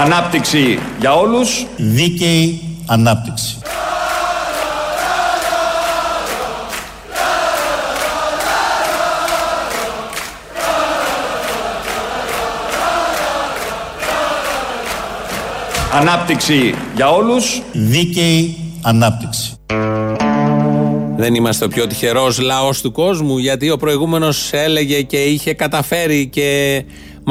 [0.00, 1.66] Ανάπτυξη για όλους.
[1.76, 3.58] Δίκαιη ανάπτυξη.
[15.92, 17.62] Ανάπτυξη για όλους.
[17.72, 19.54] Δίκαιη ανάπτυξη.
[21.16, 26.26] Δεν είμαστε ο πιο τυχερός λαός του κόσμου, γιατί ο προηγούμενος έλεγε και είχε καταφέρει
[26.26, 26.82] και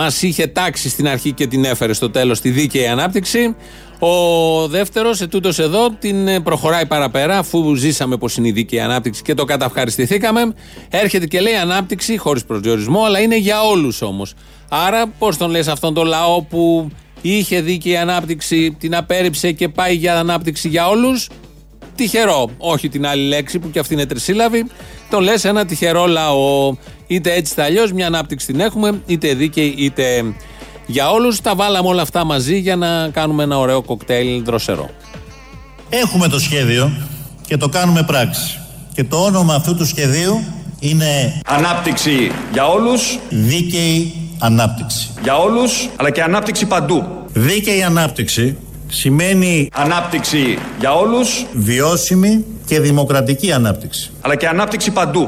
[0.02, 3.55] μας είχε τάξει στην αρχή και την έφερε στο τέλος τη δίκαιη ανάπτυξη.
[3.99, 9.34] Ο δεύτερος, ετούτος εδώ, την προχωράει παραπέρα, αφού ζήσαμε πως είναι η δίκαιη ανάπτυξη και
[9.34, 10.54] το καταυχαριστηθήκαμε.
[10.90, 14.34] Έρχεται και λέει ανάπτυξη, χωρίς προσδιορισμό, αλλά είναι για όλους όμως.
[14.70, 16.90] Άρα, πώς τον λες αυτόν τον λαό που
[17.21, 21.29] είχε δίκαιη ανάπτυξη, την απέρριψε και πάει για ανάπτυξη για όλους;
[21.95, 22.49] Τυχερό.
[22.57, 24.66] Όχι την άλλη λέξη που και αυτή είναι τρισύλλαβη.
[25.10, 26.76] Το λες ένα τυχερό λαό.
[27.07, 30.34] Είτε έτσι είτε αλλιώς, μια ανάπτυξη την έχουμε, είτε δίκαιη είτε
[30.85, 31.41] για όλους.
[31.41, 34.90] Τα βάλαμε όλα αυτά μαζί για να κάνουμε ένα ωραίο κοκτέιλ δροσερό.
[35.90, 36.91] Έχουμε το σχέδιο
[37.48, 38.60] και το κάνουμε πράξη.
[38.93, 40.43] Και το όνομα αυτού του σχεδίου
[40.79, 43.20] είναι Ανάπτυξη για όλους.
[43.29, 45.10] Δίκαιη Ανάπτυξη.
[45.21, 47.04] Για όλους, αλλά και ανάπτυξη παντού.
[47.34, 48.57] Δίκαιη ανάπτυξη
[48.88, 54.12] σημαίνει Ανάπτυξη για όλους, βιώσιμη και δημοκρατική ανάπτυξη.
[54.21, 55.21] αλλά και ανάπτυξη παντού.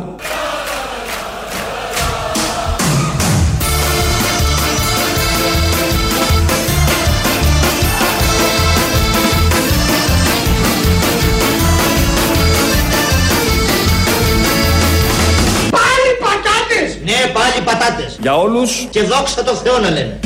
[15.72, 16.98] Πάλι πατάτες!
[17.04, 18.18] Ναι, πάλι πατάτες.
[18.22, 20.20] Για όλους, Και δόξα τω Θεώ να λένε.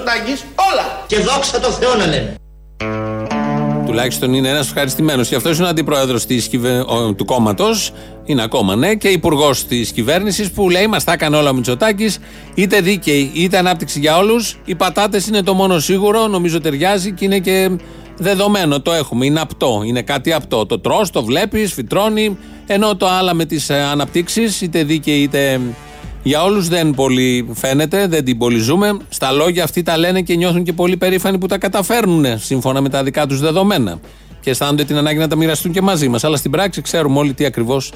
[0.00, 1.04] Μητσοτάκης, όλα!
[1.06, 2.34] Και δόξα τω Θεώ να λένε.
[3.86, 5.28] Τουλάχιστον είναι ένας ευχαριστημένος.
[5.28, 6.26] Και αυτό είναι ο αντιπρόεδρος
[7.16, 7.92] του κόμματος.
[8.24, 12.18] Είναι ακόμα, ναι, και υπουργός της κυβέρνησης που λέει: Μας τα έκανε όλα ο Μητσοτάκης.
[12.54, 14.58] Είτε δίκαιη είτε ανάπτυξη για όλους.
[14.64, 16.26] Οι πατάτες είναι το μόνο σίγουρο.
[16.26, 17.70] Νομίζω ταιριάζει και είναι και
[18.16, 18.80] δεδομένο.
[18.80, 19.26] Το έχουμε.
[19.26, 19.82] Είναι απτό.
[19.84, 20.66] Είναι κάτι απτό.
[20.66, 22.38] Το τρώ, το βλέπεις, φυτρώνει.
[22.66, 25.60] Ενώ το άλλα με τις αναπτύξεις, είτε δίκαιη είτε
[26.22, 28.96] για όλους δεν πολύ φαίνεται, δεν την πολύ ζούμε.
[29.08, 32.88] Στα λόγια αυτοί τα λένε και νιώθουν και πολύ περήφανοι που τα καταφέρνουν σύμφωνα με
[32.88, 34.00] τα δικά τους δεδομένα.
[34.40, 36.24] Και αισθάνονται την ανάγκη να τα μοιραστούν και μαζί μας.
[36.24, 37.92] Αλλά στην πράξη ξέρουμε όλοι τι ακριβώς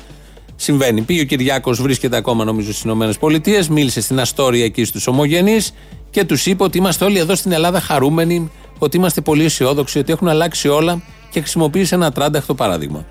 [0.56, 1.00] συμβαίνει.
[1.00, 5.74] Πήγε ο Κυριάκος, βρίσκεται ακόμα νομίζω στις ΗΠΑ, μίλησε στην Αστόρια εκεί στους Ομογενείς
[6.10, 10.12] και τους είπε ότι είμαστε όλοι εδώ στην Ελλάδα χαρούμενοι, ότι είμαστε πολύ αισιόδοξοι, ότι
[10.12, 13.04] έχουν αλλάξει όλα και χρησιμοποίησε ένα τράνταχτο παράδειγμα.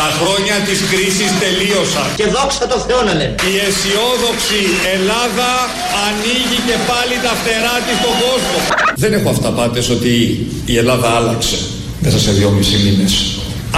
[0.00, 2.06] Τα χρόνια της κρίσης τελείωσαν.
[2.20, 3.34] Και δόξα τω Θεώ να λένε.
[3.52, 4.60] Η αισιόδοξη
[4.94, 5.50] Ελλάδα
[6.06, 8.58] ανοίγει και πάλι τα φτερά της στον κόσμο.
[9.02, 10.12] Δεν έχω αυταπάτες ότι
[10.72, 11.58] η Ελλάδα άλλαξε
[12.04, 13.14] μέσα σε δυόμισι μήνες.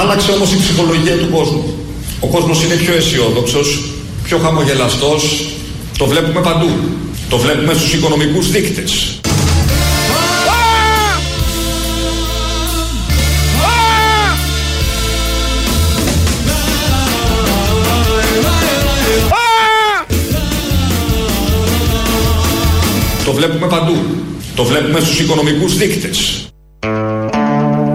[0.00, 1.64] Άλλαξε όμως η ψυχολογία του κόσμου.
[2.20, 3.68] Ο κόσμος είναι πιο αισιόδοξος,
[4.26, 5.22] πιο χαμογελαστός.
[5.98, 6.70] Το βλέπουμε παντού.
[7.28, 8.92] Το βλέπουμε στους οικονομικούς δείκτες.
[23.36, 23.96] Βλέπουμε παντού.
[24.56, 26.48] Το βλέπουμε στους οικονομικούς δείκτες.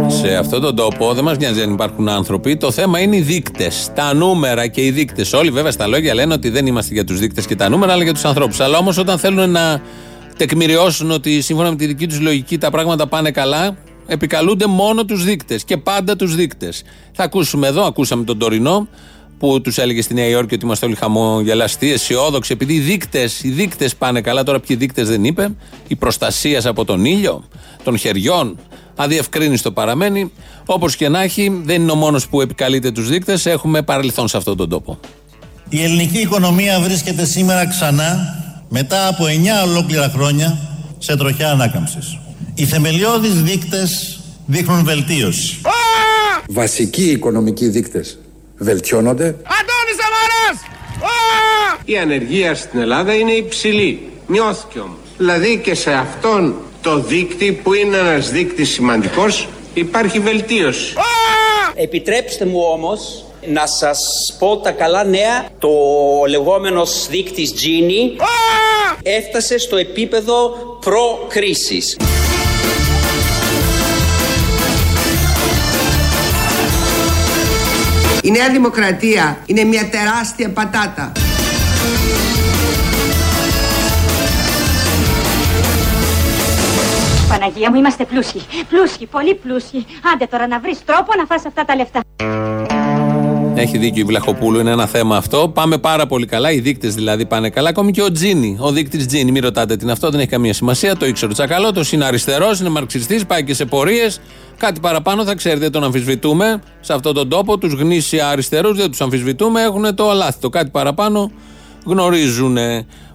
[0.07, 2.57] Σε αυτόν τον τόπο δεν μας νοιάζει αν υπάρχουν άνθρωποι.
[2.57, 3.90] Το θέμα είναι οι δείκτες.
[3.96, 5.34] Τα νούμερα και οι δείκτες.
[5.34, 8.03] Όλοι βέβαια στα λόγια λένε ότι δεν είμαστε για τους δείκτες και τα νούμερα, αλλά
[8.03, 8.59] για τους ανθρώπους.
[8.59, 9.81] Αλλά όμως όταν θέλουν να
[10.38, 13.78] τεκμηριώσουν ότι σύμφωνα με τη δική τους λογική τα πράγματα πάνε καλά,
[14.08, 16.84] επικαλούνται μόνο τους δείκτες και πάντα τους δείκτες.
[17.12, 18.88] Θα ακούσουμε εδώ, ακούσαμε τον τωρινό
[19.41, 23.50] που τους έλεγε στη Νέα Υόρκη ότι είμαστε όλοι χαμογελαστοί, αισιόδοξοι, επειδή οι δείκτες οι
[23.50, 24.44] δείκτες πάνε καλά.
[24.44, 25.50] Τώρα, ποιοι δείκτες δεν είπε,
[25.88, 27.44] η προστασίας από τον ήλιο,
[27.84, 28.57] των χεριών,
[28.96, 30.31] αδιευκρίνηστο παραμένει.
[30.66, 34.38] Όπως και να έχει, δεν είναι ο μόνος που επικαλείται τους δείκτες, έχουμε παρελθόν σε
[34.38, 34.99] αυτόν τον τόπο.
[35.70, 38.20] Η ελληνική οικονομία βρίσκεται σήμερα ξανά,
[38.70, 40.58] μετά από 9 ολόκληρα χρόνια,
[40.97, 42.17] σε τροχιά ανάκαμψης.
[42.53, 45.61] Οι θεμελιώδεις δείκτες δείχνουν βελτίωση.
[46.49, 48.17] βασικοί οικονομικοί δείκτες
[48.61, 49.25] βελτιώνονται.
[49.25, 50.59] Αντώνης Σαμαράς!
[51.85, 54.11] Η ανεργία στην Ελλάδα είναι υψηλή.
[54.28, 54.97] Μειώθηκε όμως.
[55.17, 60.93] Δηλαδή και σε αυτόν το δείκτη που είναι ένας δείκτης σημαντικός υπάρχει βελτίωση.
[61.75, 63.99] Επιτρέψτε μου όμως να σας
[64.40, 65.46] πω τα καλά νέα.
[65.59, 65.69] Το
[66.29, 68.23] λεγόμενος δείκτης Gini
[69.03, 70.49] έφτασε στο επίπεδο
[70.79, 71.97] προ-κρίσης.
[78.23, 81.12] Η Νέα Δημοκρατία είναι μια τεράστια πατάτα.
[87.29, 88.41] Παναγία μου, είμαστε πλούσιοι.
[88.70, 89.85] Πλούσιοι, πολύ πλούσιοι.
[90.14, 92.00] Άντε τώρα να βρεις τρόπο να φας αυτά τα λεφτά.
[93.61, 95.52] Έχει δίκιο η Βλαχοπούλου, είναι ένα θέμα αυτό.
[95.53, 96.52] Πάμε πάρα πολύ καλά.
[96.52, 97.69] Οι δείκτες δηλαδή πάνε καλά.
[97.69, 99.31] Ακόμη και ο Τζίνι, ο δείκτης Τζίνι.
[99.31, 100.96] Μην ρωτάτε τι είναι αυτό, δεν έχει καμία σημασία.
[100.96, 104.19] Το ήξερε ο Τσακαλώτος, είναι αριστερός, είναι μαρξιστής, πάει και σε πορείες.
[104.58, 106.61] Κάτι παραπάνω θα ξέρετε, τον αμφισβητούμε.
[106.79, 110.49] Σε αυτόν τον τόπο τους γνήσια αριστερούς δεν τους αμφισβητούμε, έχουν το αλάθητο.
[110.49, 111.31] Κάτι παραπάνω
[111.85, 112.58] γνωρίζουν.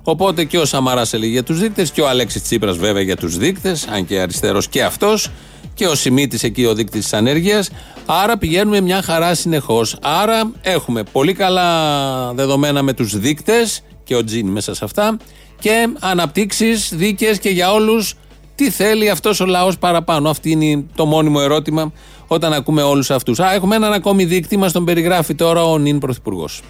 [0.03, 3.37] Οπότε και ο Σαμαράς έλεγε για τους δείκτες και ο Αλέξης Τσίπρας βέβαια για τους
[3.37, 5.31] δείκτες, αν και αριστερός και αυτός.
[5.75, 7.71] Και ο Σιμίτης εκεί ο δείκτης της ανέργειας.
[8.07, 9.97] Άρα πηγαίνουμε μια χαρά συνεχώς.
[10.03, 15.17] Άρα έχουμε πολύ καλά δεδομένα με τους δείκτες και ο Τζιν μέσα σε αυτά.
[15.61, 18.15] Και αναπτύξεις δίκαιε και για όλους
[18.55, 20.31] τι θέλει αυτός ο λαός παραπάνω.
[20.31, 21.93] Αυτή είναι το μόνιμο ερώτημα
[22.27, 23.41] όταν ακούμε όλους αυτούς.
[23.41, 26.61] Α, έχουμε έναν ακόμη δείκτη, μας τον περιγράφει τώρα ο νυν Πρωθυπουργός.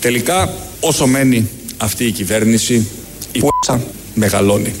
[0.00, 2.88] Τελικά, όσο μένει αυτή η κυβέρνηση,
[3.32, 3.78] η π***α
[4.14, 4.74] μεγαλώνει.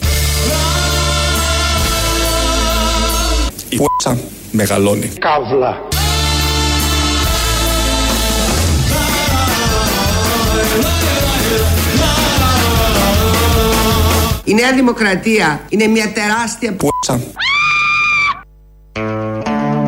[3.68, 4.16] Η π***α
[4.52, 5.12] μεγαλώνει.
[5.18, 5.80] Καύλα.
[14.44, 17.16] Η Νέα Δημοκρατία είναι μια τεράστια π***α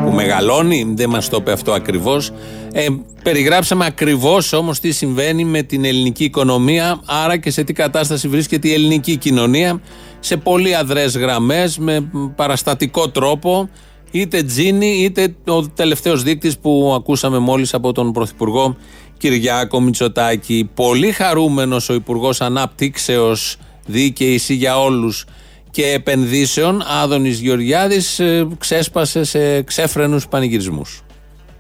[0.05, 2.33] που μεγαλώνει, δεν μας το είπε αυτό ακριβώς.
[2.73, 2.87] Ε,
[3.23, 8.69] περιγράψαμε ακριβώς όμως τι συμβαίνει με την ελληνική οικονομία, άρα και σε τι κατάσταση βρίσκεται
[8.69, 9.81] η ελληνική κοινωνία,
[10.21, 13.69] σε πολύ αδρές γραμμές, με παραστατικό τρόπο,
[14.15, 18.77] είτε τζίνι είτε ο τελευταίος δείκτης που ακούσαμε μόλις από τον Πρωθυπουργό
[19.19, 20.71] Κυριάκο Μητσοτάκη.
[20.75, 23.57] Πολύ χαρούμενος ο Υπουργός Ανάπτυξεως
[23.87, 25.25] δίκαιης για όλους
[25.71, 31.03] και επενδύσεων, Άδωνης Γεωργιάδης ε, ξέσπασε σε ξέφρενους πανηγυρισμούς.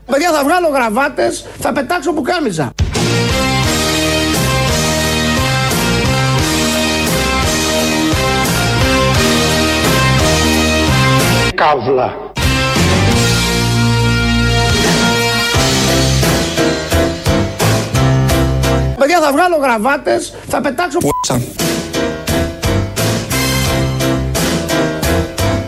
[0.06, 2.72] Παιδιά θα βγάλω γραβάτες, θα πετάξω πουκάμιζα.
[11.54, 12.32] Καύλα.
[19.04, 21.36] Παιδιά θα βγάλω γραβάτες, θα πετάξω π***α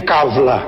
[0.05, 0.63] Καύλα.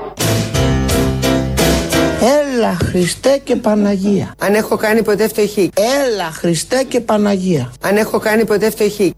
[2.21, 4.35] Έλα Χριστέ και Παναγία.
[4.39, 5.71] Αν έχω κάνει ποτέ φτωχή.
[5.75, 7.73] Έλα Χριστέ και Παναγία.
[7.83, 9.15] Αν έχω κάνει ποτέ φτωχή.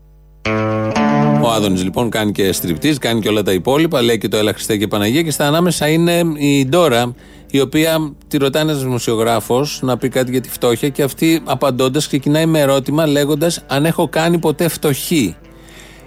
[1.42, 4.52] Ο Άδωνης λοιπόν κάνει και στριπτής, κάνει και όλα τα υπόλοιπα, λέει και το Έλα
[4.52, 7.14] Χριστέ και Παναγία και στα ανάμεσα είναι η Ντόρα,
[7.50, 12.06] η οποία τη ρωτάει ένας δημοσιογράφος να πει κάτι για τη φτώχεια και αυτή απαντώντας
[12.06, 15.36] ξεκινάει με ερώτημα λέγοντας αν έχω κάνει ποτέ φτωχή.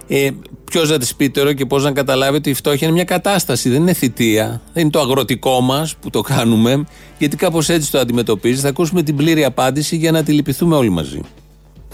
[0.06, 0.30] Ε,
[0.64, 3.68] Ποιος να της πει τώρα και πώς να καταλάβει ότι η φτώχεια είναι μια κατάσταση,
[3.68, 4.60] δεν είναι θητεία.
[4.72, 6.84] Δεν είναι το αγροτικό μας που το κάνουμε,
[7.18, 8.60] γιατί κάπως έτσι το αντιμετωπίζεις.
[8.60, 11.20] Θα ακούσουμε την πλήρη απάντηση για να τη λυπηθούμε όλοι μαζί.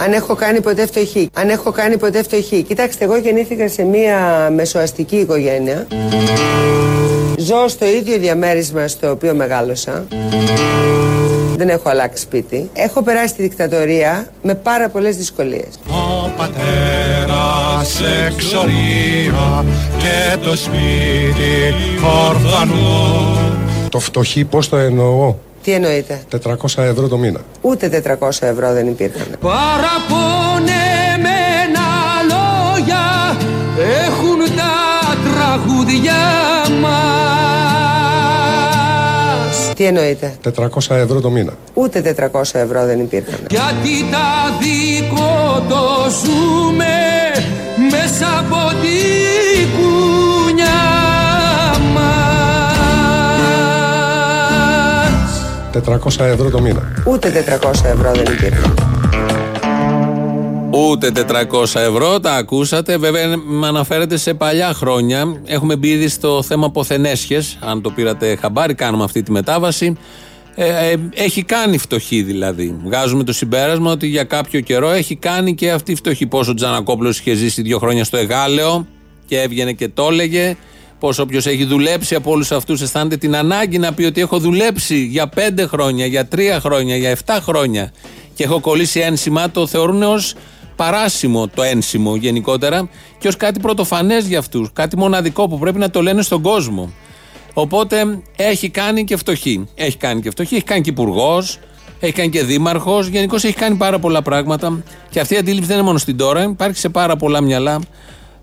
[0.02, 1.28] Αν έχω κάνει ποτέ φτωχή.
[1.34, 2.62] Αν έχω κάνει ποτέ φτωχή.
[2.62, 5.86] Κοιτάξτε, εγώ γεννήθηκα σε μια μεσοαστική οικογένεια.
[7.38, 10.06] Ζω στο ίδιο διαμέρισμα στο οποίο μεγάλωσα.
[11.56, 12.70] Δεν έχω αλλάξει σπίτι.
[12.72, 15.68] Έχω περάσει τη δικτατορία με πάρα πολλές δυσκολίες.
[15.88, 19.64] Ο πατέρας εξορία
[19.98, 21.74] και το σπίτι
[22.28, 23.36] ορφανό.
[23.88, 26.20] Το φτωχή πώς το εννοώ; Τι εννοείτε.
[26.44, 27.40] 400 ευρώ το μήνα.
[27.60, 29.26] Ούτε 400 ευρώ δεν υπήρχαν.
[29.40, 31.86] Παραπονεμένα
[32.30, 33.36] λόγια
[34.06, 34.74] έχουν τα
[35.30, 36.14] τραγούδια
[36.80, 36.90] μας.
[39.74, 40.34] Τι εννοείτε.
[40.56, 41.52] 400 ευρώ το μήνα.
[41.74, 43.38] Ούτε 400 ευρώ δεν υπήρχαν.
[43.50, 46.94] Γιατί τα δικό το ζούμε
[47.90, 49.29] μέσα από τη
[55.74, 57.02] 400 ευρώ το μήνα.
[57.06, 58.74] Ούτε 400 ευρώ δεν υπήρχαν.
[60.70, 62.96] Ούτε 400 ευρώ, τα ακούσατε.
[62.96, 65.40] Βέβαια, με αναφέρετε σε παλιά χρόνια.
[65.44, 67.58] Έχουμε μπει ήδη στο θέμα ποθενέσχες.
[67.60, 69.96] Αν το πήρατε χαμπάρι, κάνουμε αυτή τη μετάβαση.
[70.54, 72.76] Ε, ε, έχει κάνει φτωχή δηλαδή.
[72.84, 76.26] Βγάζουμε το συμπέρασμα ότι για κάποιο καιρό έχει κάνει και αυτή η φτωχή.
[76.26, 78.86] Πόσο Τζανακόπλο είχε ζήσει δύο χρόνια στο Εγάλεο
[79.26, 80.56] και έβγαινε και το έλεγε.
[81.00, 85.04] Πώ όποιος έχει δουλέψει από όλους αυτούς αισθάνεται την ανάγκη να πει ότι έχω δουλέψει
[85.04, 87.92] για πέντε χρόνια, για τρία χρόνια, για εφτά χρόνια
[88.34, 90.34] και έχω κολλήσει ένσημα, το θεωρούν ως
[90.76, 92.88] παράσημο το ένσημο γενικότερα
[93.18, 94.70] και ως κάτι πρωτοφανές για αυτούς.
[94.72, 96.92] Κάτι μοναδικό που πρέπει να το λένε στον κόσμο.
[97.54, 99.68] Οπότε έχει κάνει και φτωχή.
[99.74, 101.58] Έχει κάνει και φτωχή, έχει κάνει και υπουργός,
[102.00, 103.06] έχει κάνει και δήμαρχος.
[103.06, 104.82] Γενικώς έχει κάνει πάρα πολλά πράγματα.
[105.10, 107.80] Και αυτή η αντίληψη δεν είναι μόνο στην τώρα, υπάρχει σε πάρα πολλά μυαλά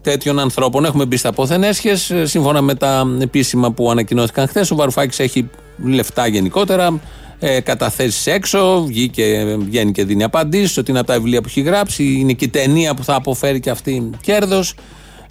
[0.01, 0.85] τέτοιων ανθρώπων.
[0.85, 1.95] Έχουμε μπει στα ποθενέσχε.
[2.25, 5.49] Σύμφωνα με τα επίσημα που ανακοινώθηκαν χθες, ο Βαρουφάκης έχει
[5.83, 6.99] λεφτά γενικότερα,
[7.39, 11.61] ε, καταθέσεις έξω, βγήκε, βγαίνει και δίνει απαντήσεις ότι είναι από τα βιβλία που έχει
[11.61, 14.73] γράψει, είναι και η ταινία που θα αποφέρει και αυτή κέρδος.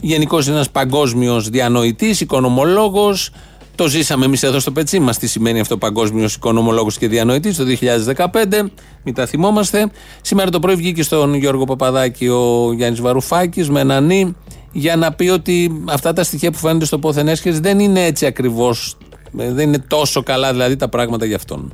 [0.01, 3.31] Γενικώς είναι ένας παγκόσμιος διανοητής, οικονομολόγος.
[3.75, 7.65] Το ζήσαμε εμείς εδώ στο πετσί μας τι σημαίνει αυτό παγκόσμιος οικονομολόγος και διανοητής το
[7.65, 8.71] 2015.
[9.03, 9.91] Μην τα θυμόμαστε.
[10.21, 14.35] Σήμερα το πρωί βγήκε στον Γιώργο Παπαδάκη ο Γιάννης Βαρουφάκης με ένα νι
[14.79, 18.27] για να πει ότι αυτά τα στοιχεία που φαίνονται στο πόθεν έσχες δεν είναι έτσι
[18.27, 18.97] ακριβώς.
[19.33, 21.73] Δεν είναι τόσο καλά δηλαδή τα πράγματα για αυτόν.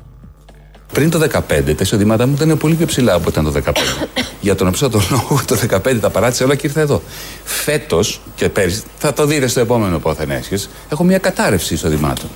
[0.93, 3.73] Πριν το 2015 τα εισοδήματά μου ήταν πολύ πιο ψηλά από ήταν το 2015.
[4.41, 7.03] Για τον οποίο τον λόγο το 2015 τα παράτησε όλα και ήρθα εδώ.
[7.45, 12.29] Φέτος και πέρυσι, θα το δείτε στο επόμενο πόθεν έσχες, έχω μια κατάρρευση εισοδημάτων.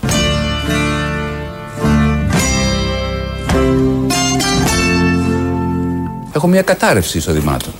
[6.32, 7.72] Έχω μια κατάρρευση εισοδημάτων.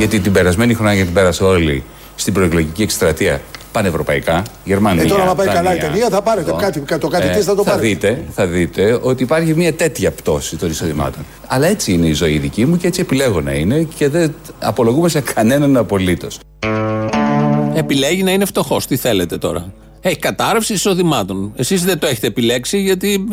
[0.00, 1.82] Γιατί την περασμένη χρονιά γιατί την πέρασε όλοι
[2.14, 3.40] στην προεκλογική εκστρατεία
[3.72, 5.02] πανευρωπαϊκά, Γερμανία.
[5.02, 6.80] Ε, τώρα, να πάει Δανία, καλά η ταινία, θα πάρετε αυτό.
[6.82, 7.88] κάτι, το κάτι της θα το θα πάρετε.
[7.88, 11.24] δείτε, θα δείτε ότι υπάρχει μια τέτοια πτώση των εισοδημάτων.
[11.46, 15.08] Αλλά έτσι είναι η ζωή δική μου και έτσι επιλέγω να είναι και δεν απολογούμε
[15.08, 16.38] σε κανέναν απολύτως.
[17.74, 18.86] Επιλέγει να είναι φτωχός.
[18.86, 19.72] Τι θέλετε τώρα.
[20.00, 21.52] Έχει κατάρρευση εισοδημάτων.
[21.56, 23.26] Εσείς δεν το έχετε επιλέξει γιατί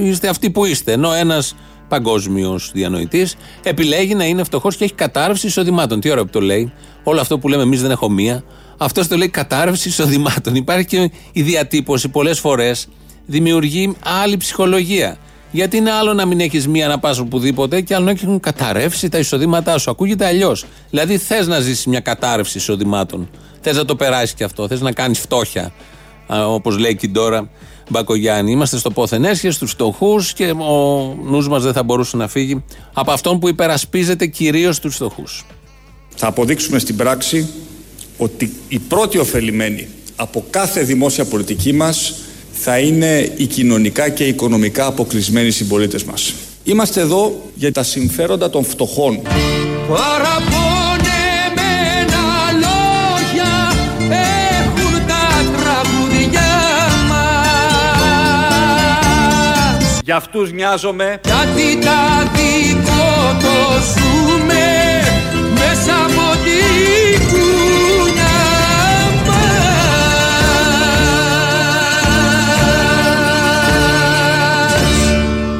[0.00, 0.92] ε, είστε αυτοί που είστε.
[0.92, 1.54] Ενώ ένας
[1.92, 6.00] παγκόσμιος διανοητής επιλέγει να είναι φτωχός και έχει κατάρρευση εισοδημάτων.
[6.00, 6.72] Τι ώρα που το λέει.
[7.02, 8.42] Όλο αυτό που λέμε εμείς δεν έχω μία.
[8.76, 10.54] Αυτός το λέει κατάρρευση εισοδημάτων.
[10.54, 12.88] Υπάρχει και η διατύπωση πολλές φορές
[13.26, 15.16] δημιουργεί άλλη ψυχολογία.
[15.50, 19.08] Γιατί είναι άλλο να μην έχεις μία να πας οπουδήποτε και άλλο να έχουν καταρρεύσει
[19.08, 19.90] τα εισοδήματά σου.
[19.90, 20.64] Ακούγεται αλλιώς.
[20.90, 23.30] Δηλαδή θες να ζήσεις μια κατάρρευση εισοδημάτων.
[23.60, 24.68] Θες να το περάσεις και αυτό.
[24.68, 25.72] Θες να κάνεις φτώχεια.
[26.46, 27.48] Όπως λέει και τώρα
[27.88, 28.50] Μπακογιάννη.
[28.50, 32.64] Είμαστε στο πόθεν έσχες, στους φτωχούς και ο νους μας δεν θα μπορούσε να φύγει
[32.92, 35.44] από αυτόν που υπερασπίζεται κυρίως τους φτωχούς.
[36.16, 37.48] Θα αποδείξουμε στην πράξη
[38.18, 42.14] ότι οι πρώτοι ωφελημένοι από κάθε δημόσια πολιτική μας
[42.52, 46.34] θα είναι οι κοινωνικά και οικονομικά αποκλεισμένοι συμπολίτε μας.
[46.64, 49.22] Είμαστε εδώ για τα συμφέροντα των φτωχών.
[49.88, 50.61] Παραπονεμένα
[60.04, 61.20] Για αυτούς νοιάζομαι.
[61.24, 65.00] Γιατί τα δικό το ζούμε
[65.54, 68.34] μέσα από την κούνια
[69.26, 69.52] μας.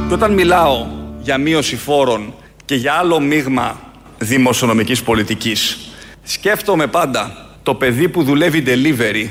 [0.08, 0.86] Και όταν μιλάω
[1.20, 2.34] για μείωση φόρων
[2.64, 3.80] και για άλλο μείγμα
[4.18, 5.78] δημοσιονομικής πολιτικής,
[6.22, 9.28] σκέφτομαι πάντα το παιδί που δουλεύει delivery,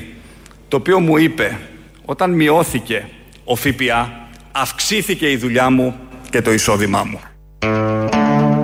[0.68, 1.60] το οποίο μου είπε
[2.06, 3.08] όταν μειώθηκε
[3.44, 4.21] ο ΦΠΑ,
[4.52, 5.96] αυξήθηκε η δουλειά μου
[6.30, 7.20] και το εισόδημά μου.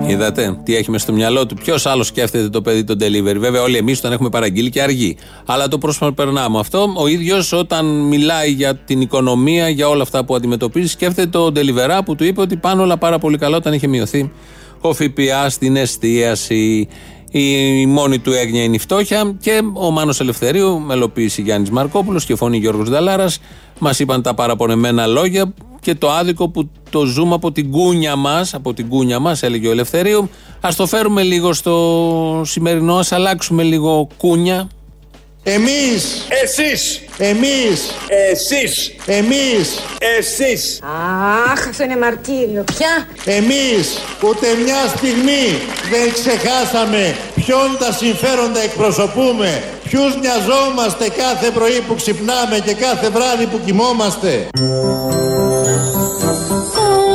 [0.07, 1.55] Είδατε τι έχει μέσα στο μυαλό του.
[1.55, 5.17] Ποιος άλλος σκέφτεται το παιδί τον delivery; Βέβαια, όλοι εμείς τον έχουμε παραγγείλει και αργεί.
[5.45, 6.93] Αλλά το προσπερνάμε αυτό.
[6.95, 11.99] Ο ίδιος όταν μιλάει για την οικονομία, για όλα αυτά που αντιμετωπίζει, σκέφτεται τον delivery
[12.05, 14.31] που του είπε ότι πάνε όλα πάρα πολύ καλά όταν είχε μειωθεί
[14.81, 16.87] ο ΦΠΑ στην εστίαση.
[17.31, 22.35] Η μόνη του έγνοια είναι η φτώχεια και ο Μάνος Ελευθερίου, μελοποίηση Γιάννης Μαρκόπουλος και
[22.35, 23.27] φωνή Γιώργος Νταλάρα,
[23.79, 28.53] μας είπαν τα παραπονεμένα λόγια και το άδικο που το ζούμε από την κούνια μας,
[28.53, 30.29] από την κούνια μας, έλεγε ο Ελευθερίου.
[30.61, 34.69] Α το φέρουμε λίγο στο σημερινό, ας αλλάξουμε λίγο κούνια.
[35.43, 37.93] Εμείς, Εσείς, εμείς,
[38.31, 39.81] εσείς, εμείς,
[40.17, 40.79] εσείς.
[41.51, 42.63] Αχ, αυτό είναι μαρτύριο.
[42.63, 43.07] Πια.
[43.25, 45.45] εμείς ούτε μια στιγμή
[45.91, 53.45] δεν ξεχάσαμε ποιον τα συμφέροντα εκπροσωπούμε, ποιους νοιαζόμαστε κάθε πρωί που ξυπνάμε και κάθε βράδυ
[53.45, 54.47] που κοιμόμαστε.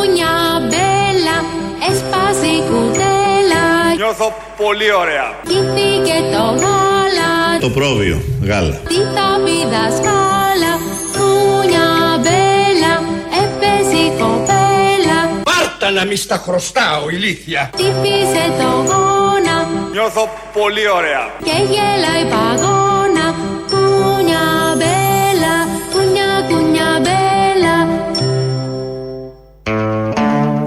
[0.03, 1.37] Cuña bella,
[1.91, 3.65] έσπασε η κουτέλα
[3.97, 5.27] Νιώθω πολύ ωραία.
[5.43, 8.75] Κήθηκε το γάλα Το πρόβιο, γάλα.
[8.89, 10.73] Τι θα πει δασκάλα
[11.17, 11.89] Κουνιά
[12.23, 12.95] μπέλα,
[13.43, 17.71] έπαιζε η κοπέλα Πάρτα να μη στα χρωστάω, ηλίθεια.
[17.75, 19.57] Χτύπησε το γόνα
[19.93, 21.31] Νιώθω πολύ ωραία.
[21.45, 23.02] και γέλάει παγώνα Κουνιά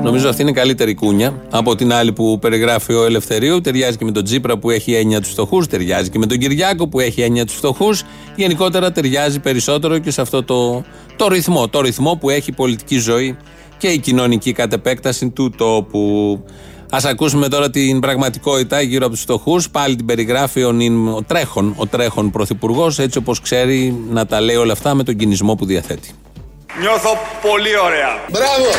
[0.05, 3.61] Νομίζω αυτή είναι η καλύτερη κούνια από την άλλη που περιγράφει ο Ελευθερίου.
[3.61, 6.87] Ταιριάζει και με τον Τζίπρα που έχει έννοια τους φτωχούς, ταιριάζει και με τον Κυριάκο
[6.87, 8.03] που έχει έννοια τους φτωχούς.
[8.35, 10.83] Γενικότερα ταιριάζει περισσότερο και σε αυτό το,
[11.15, 11.67] το ρυθμό.
[11.67, 13.37] Το ρυθμό που έχει η πολιτική ζωή
[13.77, 16.43] και η κοινωνική κατ' επέκταση του τόπου.
[16.89, 19.69] Α ακούσουμε τώρα την πραγματικότητα γύρω από τους φτωχούς.
[19.69, 24.41] Πάλι την περιγράφει ο, νυν- ο τρέχον, ο τρέχον πρωθυπουργός, έτσι όπως ξέρει να τα
[24.41, 26.11] λέει όλα αυτά με τον κινησμό που διαθέτει.
[26.79, 27.09] Νιώθω
[27.41, 28.09] πολύ ωραία.
[28.31, 28.69] Μπράβο!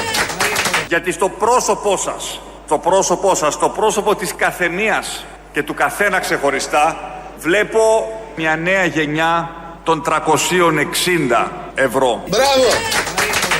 [0.88, 6.96] Γιατί στο πρόσωπό σας, το πρόσωπό σας, το πρόσωπο της καθεμίας και του καθένα ξεχωριστά,
[7.38, 9.50] βλέπω μια νέα γενιά
[9.82, 12.22] των 360 ευρώ.
[12.28, 12.68] Μπράβο!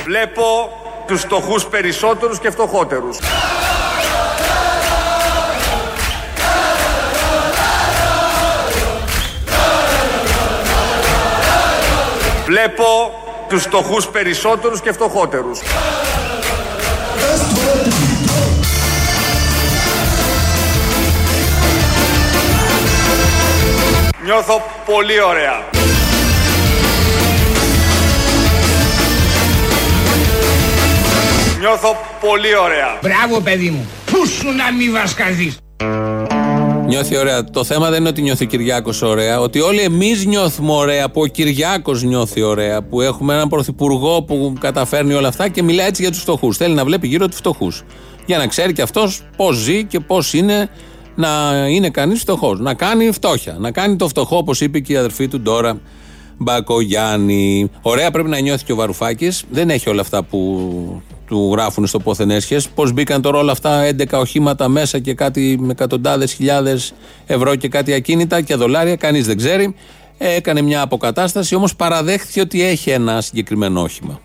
[0.03, 0.69] Βλέπω
[1.07, 3.19] τους φτωχούς περισσότερους και φτωχότερους.
[12.45, 13.11] Βλέπω
[13.49, 15.59] τους φτωχούς περισσότερους και φτωχότερους.
[24.27, 25.63] Νιώθω πολύ ωραία.
[31.59, 32.99] Νιώθω πολύ ωραία.
[33.01, 33.87] Μπράβο παιδί μου.
[34.05, 35.57] Πού σου να μη βασκαθείς.
[36.85, 37.43] Νιώθει ωραία.
[37.43, 41.21] Το θέμα δεν είναι ότι νιώθει ο Κυριάκος ωραία, ότι όλοι εμείς νιώθουμε ωραία, που
[41.21, 46.01] ο Κυριάκος νιώθει ωραία, που έχουμε έναν πρωθυπουργό που καταφέρνει όλα αυτά και μιλάει έτσι
[46.01, 46.57] για τους φτωχούς.
[46.57, 47.83] Θέλει να βλέπει γύρω του φτωχούς.
[48.25, 50.69] Για να ξέρει και αυτός πώς ζει και πώς είναι
[51.17, 52.59] να είναι κανείς φτωχός.
[52.59, 53.55] Να κάνει φτώχεια.
[53.59, 55.79] Να κάνει το φτωχό, όπως είπε και η αδερφή του Ντόρα
[56.37, 57.69] Μπακογιάννη.
[57.81, 59.43] Ωραία πρέπει να νιώθει και ο Βαρουφάκης.
[59.49, 62.69] Δεν έχει όλα αυτά που του γράφουν στο πόθεν έσχες.
[62.69, 66.93] Πώς μπήκαν τώρα όλα αυτά 11 οχήματα μέσα και κάτι με εκατοντάδες χιλιάδες
[67.25, 68.95] ευρώ και κάτι ακίνητα και δολάρια.
[68.95, 69.75] Κανείς δεν ξέρει.
[70.17, 74.19] Ε, Έκανε μια αποκατάσταση, όμως παραδέχθηκε ότι έχει ένα συγκεκριμένο όχημα.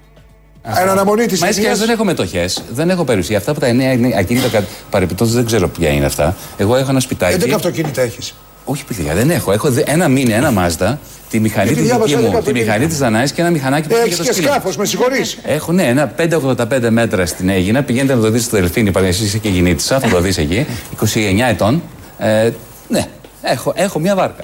[0.64, 3.36] Εν αναμονή της Μα έτσι κι αλλιώς δεν έχω μετοχές, δεν έχω περιουσία.
[3.38, 6.36] Αυτά που τα εννέα είναι ακίνητα παρεπιπτόντω δεν ξέρω ποια είναι αυτά.
[6.56, 7.34] Εγώ έχω ένα σπιτάκι.
[7.44, 8.34] 11 αυτοκίνητα έχεις.
[8.64, 9.52] Όχι, παιδιά, δεν έχω.
[9.52, 10.96] Έχω δε- ένα μήνυ, ένα μάζda,
[11.30, 12.64] τη μηχανή Γιατί τη δική διάβασα μου, 11 τη αυτοκίνητα.
[12.72, 14.48] μηχανή της Δανάης και ένα μηχανάκι που Έχεις πήγε και στο σκύλο.
[14.52, 15.38] σκάφος, με συγχωρείς.
[15.42, 17.82] Έχω ναι, ένα 5,85 μέτρα στην Έγινα.
[17.82, 20.66] Πηγαίνετε να το δείτε στο Δελφίνι, παρέσει είσαι και γεννήτησα, θα το δεις εκεί.
[21.00, 21.82] 29 ετών.
[22.18, 22.50] Ε,
[22.88, 23.06] ναι,
[23.42, 24.42] έχω, έχω μια βάρκα.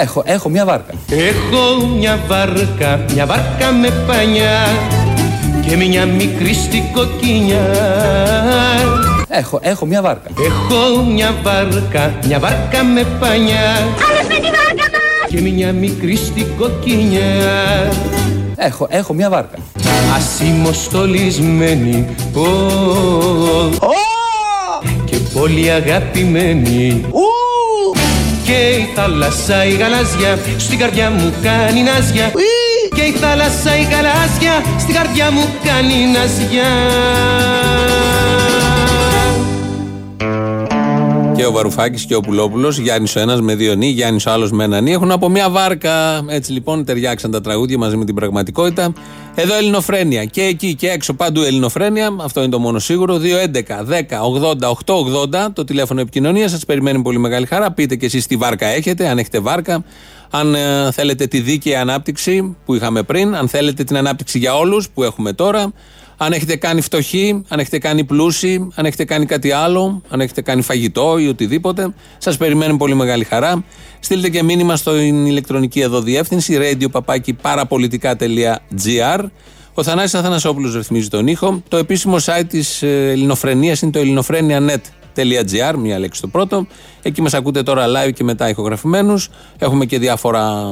[0.00, 0.92] Έχω, έχω μια βάρκα.
[1.10, 4.66] Έχω μια βάρκα, μια βάρκα με πανιά
[5.66, 7.66] και μια μικρή στη κοκκινιά.
[9.28, 10.30] Έχω, έχω μια βάρκα.
[10.46, 15.28] Έχω μια βάρκα, μια βάρκα με πανιά Άλλος με τη βάρκα μας!
[15.28, 17.22] και μια μικρή στη κοκκινιά.
[18.56, 19.56] Έχω, έχω μια βάρκα.
[20.16, 22.40] Ασημοστολισμένη, ω,
[25.04, 27.04] και πολύ αγαπημένη.
[28.48, 32.32] Και η θάλασσα η γαλάζια στην καρδιά μου κάνει ναζιά.
[32.94, 36.70] Και η θάλασσα η γαλάζια στην καρδιά μου κάνει ναζιά.
[41.38, 44.50] Και ο Βαρουφάκης και ο Πουλόπουλος, Γιάννης ο ένας με δύο νύ, Γιάννης ο άλλος
[44.50, 46.24] με ένα νύ, έχουν από μια βάρκα.
[46.28, 48.92] Έτσι λοιπόν ταιριάξαν τα τραγούδια μαζί με την πραγματικότητα.
[49.34, 50.24] Εδώ Ελληνοφρένεια.
[50.24, 52.16] Και εκεί και έξω παντού Ελληνοφρένεια.
[52.20, 53.16] Αυτό είναι το μόνο σίγουρο.
[53.16, 56.50] 2, 11, 10, 80, 8, 80 το τηλέφωνο επικοινωνίας.
[56.50, 57.72] Σας περιμένει πολύ μεγάλη χαρά.
[57.72, 59.84] Πείτε και εσείς τι βάρκα έχετε, αν έχετε βάρκα.
[60.30, 63.36] Αν ε, θέλετε τη δίκαιη ανάπτυξη που είχαμε πριν.
[63.36, 65.72] Αν θέλετε την ανάπτυξη για όλους που έχουμε τώρα.
[66.20, 70.42] Αν έχετε κάνει φτωχοί, αν έχετε κάνει πλούσιοι, αν έχετε κάνει κάτι άλλο, αν έχετε
[70.42, 73.64] κάνει φαγητό ή οτιδήποτε, σας περιμένει πολύ μεγάλη χαρά.
[74.00, 79.24] Στείλτε και μήνυμα στην ηλεκτρονική εδώ διεύθυνση radio.papaki.parapolitica.gr.
[79.74, 81.62] Ο Θανάσης Αθανασόπουλος ρυθμίζει τον ήχο.
[81.68, 86.66] Το επίσημο site της ε, ελληνοφρενίας είναι το ελληνοφρένια.net.gr, μία λέξη το πρώτο.
[87.02, 89.28] Εκεί μας ακούτε τώρα live και μετά ηχογραφημένους.
[89.58, 90.64] Έχουμε και διάφορα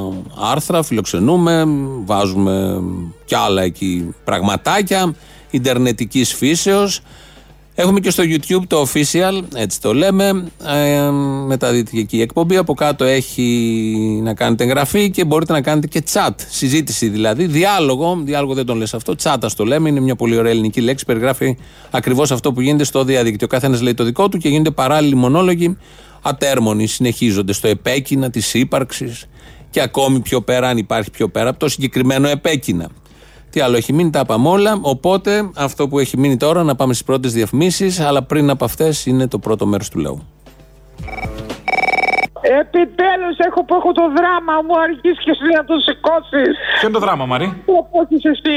[0.52, 1.64] άρθρα, φιλοξενούμε,
[2.04, 2.82] βάζουμε
[3.24, 5.14] κι άλλα εκεί πραγματάκια,
[5.50, 7.00] ιντερνετικής φύσεως.
[7.78, 10.44] Έχουμε και στο YouTube το official, έτσι το λέμε.
[10.66, 11.10] Ε,
[11.46, 12.56] μεταδίδεται και εκεί η εκπομπή.
[12.56, 13.42] Από κάτω έχει
[14.22, 16.34] να κάνετε εγγραφή και μπορείτε να κάνετε και chat.
[16.48, 17.46] Συζήτηση δηλαδή.
[17.46, 18.20] Διάλογο.
[18.24, 19.14] Διάλογο δεν τον λες αυτό.
[19.14, 19.88] Τσάτα το λέμε.
[19.88, 21.04] Είναι μια πολύ ωραία ελληνική λέξη.
[21.04, 21.56] Περιγράφει
[21.90, 23.46] ακριβώς αυτό που γίνεται στο διαδίκτυο.
[23.50, 25.76] Ο καθένας λέει το δικό του και γίνονται παράλληλοι μονόλογοι.
[26.22, 29.26] Ατέρμονοι συνεχίζονται στο επέκεινα της ύπαρξης
[29.70, 32.88] και ακόμη πιο πέρα, αν υπάρχει πιο πέρα, από το συγκεκριμένο επέκεινα.
[33.56, 34.78] Τι άλλο έχει μείνει, τα είπαμε όλα.
[34.80, 38.00] Οπότε αυτό που έχει μείνει τώρα να πάμε στις πρώτες διαφημίσεις.
[38.00, 40.35] Αλλά πριν από αυτές είναι το πρώτο μέρος του λαού.
[42.62, 46.52] Επιτέλους έχω που έχω το δράμα μου, αργείς και εσύ να το σηκώσεις.
[46.78, 47.48] Ποιο είναι το δράμα, Μαρή;
[47.80, 48.56] Όπω είσαι εσύ;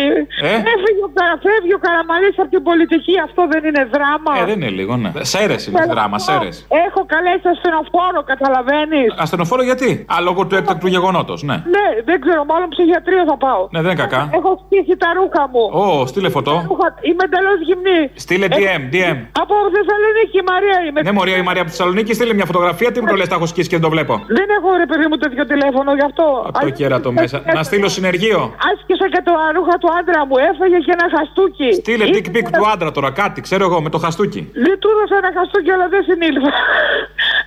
[0.51, 4.31] Ε; Έφυγε ο, Κα- φεύγει ο Καραμαλής από την πολιτική, αυτό δεν είναι δράμα.
[4.41, 5.09] Ε, δεν είναι λίγο, ναι.
[5.33, 6.55] Σέρες είναι το δράμα, σέρες.
[6.87, 9.07] Έχω καλέσει ασθενοφόρο, καταλαβαίνεις.
[9.23, 11.55] Ασθενοφόρο γιατί; Α, λόγω του έκτακτου γεγονότος, ναι.
[11.75, 13.61] Ναι, δεν ξέρω, μάλλον ψυχιατρίο θα πάω.
[13.73, 14.21] Ναι, δεν είναι κακά.
[14.37, 15.63] Έχω στήσει τα ρούχα μου.
[15.81, 16.53] Ω, στείλε φωτό.
[16.71, 17.99] Ρούχα- Είμαι εντελώς γυμνή.
[18.25, 19.17] Στείλε DM, DM.
[19.43, 20.99] Από Θεσσαλονίκη, η Μαρία είμαι.
[21.01, 22.91] Ναι, Μωρία, η Μαρία από τη Θεσσαλονίκη, στείλε μια φωτογραφία.
[22.91, 24.13] Τι μου το λες, τα έχω σκίσει και δεν το βλέπω.
[24.39, 26.25] Δεν έχω ρε παιδί μου τέτοιο τηλέφωνο γι' αυτό.
[26.47, 27.37] Από το κέρατο μέσα.
[27.57, 28.39] Να στείλω συνεργείο.
[28.69, 31.69] Άσκησα και το ρούχα του άντρα μου, έφαγε και ένα χαστούκι.
[31.81, 34.41] Στείλε dick pic του άντρα τώρα, κάτι, ξέρω εγώ, με το χαστούκι.
[34.65, 36.51] Δεν του έδωσα ένα χαστούκι, αλλά δεν συνήλθα.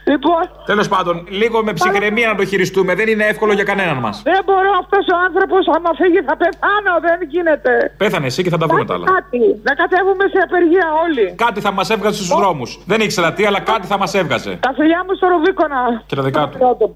[0.04, 2.94] Λοιπόν, Τέλος πάντων, λίγο με ψυχραιμία να το χειριστούμε.
[2.94, 4.22] Δεν είναι εύκολο για κανέναν μας.
[4.24, 7.94] δεν μπορώ αυτός ο άνθρωπος, άμα φύγει θα πεθάνω, δεν γίνεται.
[7.96, 9.06] Πέθανε εσύ και θα τα βρούμε τα άλλα.
[9.06, 11.34] Κάτι, να κατέβουμε σε απεργία όλοι.
[11.36, 12.78] Κάτι θα μας έβγαζε στους δρόμους.
[12.86, 14.58] Δεν ήξερα τι, αλλά κάτι θα μας έβγαζε.
[14.60, 16.02] Τα φιλιά μου στο Ρουβίκονα.
[16.06, 16.94] Και τα δικά του.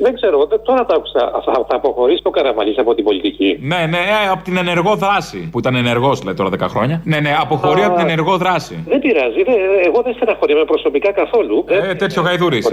[0.00, 1.30] Δεν ξέρω, δε- τώρα το άκουσα.
[1.44, 3.58] Θα, θα αποχωρήσει το Καραμαλής από την πολιτική.
[3.60, 5.48] Ναι, ναι, ε, από την ενεργό δράση.
[5.52, 7.00] Που ήταν ενεργός, λέει τώρα 10 χρόνια.
[7.04, 7.86] Ναι, ναι, αποχωρεί Α.
[7.86, 8.84] από την ενεργό δράση.
[8.88, 9.42] Δεν πειράζει.
[9.42, 11.64] δε- εγώ δεν στεναχωριέμαι προσωπικά καθόλου.
[11.68, 12.66] Ε, τέτοιο γαϊδούρης.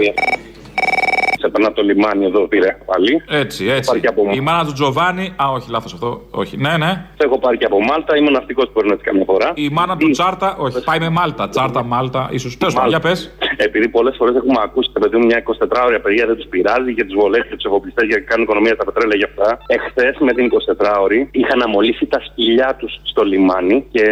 [1.40, 3.22] Σε περνά από το λιμάνι εδώ, πήρε πάλι.
[3.28, 3.88] Έτσι, έτσι.
[3.90, 5.34] Πάρει και από Η μάνα του Τζοβάνι.
[5.42, 6.20] Α, όχι, λάθος αυτό.
[6.30, 6.56] Όχι.
[6.56, 6.86] Ναι, ναι.
[7.18, 8.16] Σε έχω πάρει και από Μάλτα.
[8.16, 9.50] Είμαι ναυτικός που παίρνω έτσι καμιά φορά.
[9.54, 10.56] Η μάνα του Τσάρτα.
[10.58, 11.48] Όχι, πάει με Μάλτα.
[11.48, 12.56] Τσάρτα, Μάλτα, ίσως.
[12.56, 13.30] Τέλος πάντων, για πες.
[13.56, 17.04] Επειδή πολλές φορές έχουμε ακούσει τα παιδί μου μια 24ωρια παιδιά δεν τους πειράζει για
[17.06, 19.58] τους βολές και τους εφοπλιστές για να κάνουν οικονομία στα πετρέλαια και αυτά.
[19.66, 24.04] Εχθές με την 24ωρη είχαν αμολύσει τα σκυλιά τους στο λιμάνι και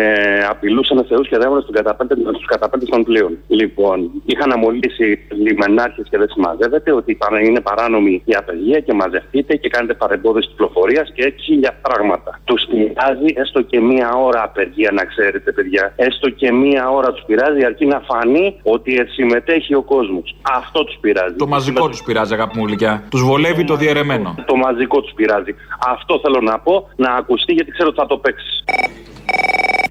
[0.51, 3.39] απειλούσαν Θεούς και δαίμονες τους καταπέντε των πλοίων.
[3.49, 9.57] Λοιπόν, είχαν αμολύσει λιμενάρχες και δεν συμμαζεύεται ότι παρα- είναι παράνομη η απεργία και μαζευτείτε
[9.57, 12.41] και κάνετε παρεμπόδιση κυκλοφορίας και χίλια πράγματα.
[12.45, 15.93] Τους πειράζει έστω και μία ώρα απεργία, να ξέρετε, παιδιά.
[15.97, 18.99] Έστω και μία ώρα τους πειράζει αρκεί να φανεί ότι
[19.33, 20.35] συμμετέχει ο κόσμος.
[20.43, 21.37] Αυτό τους πειράζει.
[21.37, 23.03] Το μαζικό τους πειράζει, αγάπη μου γλυκιά.
[23.11, 24.35] Τους βολεύει το διαιρεμένο.
[24.47, 25.55] Το μαζικό τους πειράζει.
[25.87, 28.65] Αυτό θέλω να πω, να ακουστεί γιατί ξέρω ότι θα το παίξεις.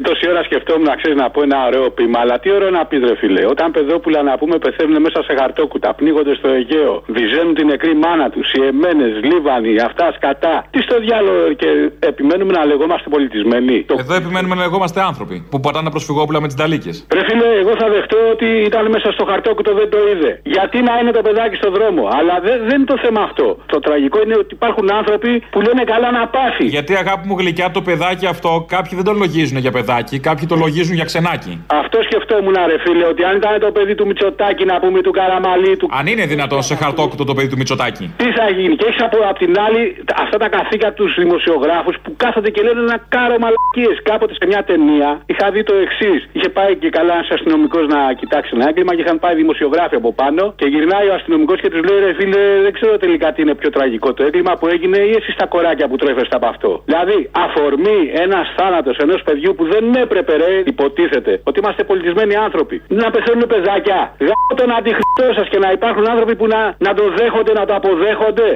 [0.08, 3.02] Τόση ώρα σκεφτόμουν να ξέρεις να πω ένα ωραίο ποίημα, αλλά τι ωραίο να πεις,
[3.10, 3.44] ρε φίλε.
[3.54, 8.30] Όταν παιδόπουλα να πούμε πεθαίνουν μέσα σε χαρτόκουτα, πνίγονται στο Αιγαίο, βυζένουν την νεκρή μάνα
[8.30, 10.56] τους, οι εμένες, λίβανοι, αυτά σκατά.
[10.74, 11.70] Τι στο διάλογο και
[12.12, 13.84] επιμένουμε να λεγόμαστε πολιτισμένοι.
[13.84, 13.96] Το...
[14.00, 16.92] Εδώ επιμένουμε να λεγόμαστε άνθρωποι που πατάνε προσφυγόπουλα με τις ταλίκε.
[17.18, 20.32] Ρε φίλε, εγώ θα δεχτώ ότι ήταν μέσα στο χαρτόκουτο, δεν το είδε.
[20.44, 22.04] Γιατί να είναι το παιδάκι στο δρόμο.
[22.18, 23.58] Αλλά δεν, δεν είναι το θέμα αυτό.
[23.66, 26.66] Το τραγικό είναι ότι υπάρχουν άνθρωποι που λένε καλά να πάθει.
[26.66, 29.81] Γιατί αγάπη μου γλυκιά το παιδάκι αυτό, κάποιοι δεν το λογίζουν για παιδάκι,
[30.28, 31.54] κάποιοι το λογίζουν για ξενάκι.
[31.82, 35.78] Αυτό σκεφτόμουν, ρε φίλε, ότι αν ήταν το παιδί του Μητσοτάκη να πούμε του Καραμαλή
[35.78, 35.88] του.
[36.00, 38.06] Αν είναι δυνατόν σε χαρτόκουτο το παιδί του Μητσοτάκη.
[38.18, 38.76] Τι θα γίνει.
[38.76, 42.62] Και έχεις από απ' την άλλη τα- αυτά τα καθήκια τους δημοσιογράφους που κάθονται και
[42.62, 43.96] λένε ένα κάρο μαλακίες.
[44.10, 46.20] Κάποτε σε μια ταινία είχα δει το εξής.
[46.36, 50.10] Είχε πάει και καλά ένας αστυνομικός να κοιτάξει ένα έγκλημα και είχαν πάει δημοσιογράφοι από
[50.22, 50.44] πάνω.
[50.60, 53.70] Και γυρνάει ο αστυνομικός και τους λέει: Ρε φίλε, δεν ξέρω τελικά τι είναι πιο
[53.70, 56.70] τραγικό το έγκλημα που έγινε ή εσεί τα κοράκια που τρέφεστε από αυτό.
[56.86, 62.82] Δηλαδή, αφορμή ένας θάνατος ενός παιδιού που δεν έπρεπε, ρε, υποτίθεται ότι είμαστε πολιτισμένοι άνθρωποι.
[62.88, 64.00] Να πεθαίνουν παιδάκια.
[64.28, 67.74] Γάμο τον αντιχρηστό σας και να υπάρχουν άνθρωποι που να, να το δέχονται, να το
[67.80, 68.50] αποδέχονται.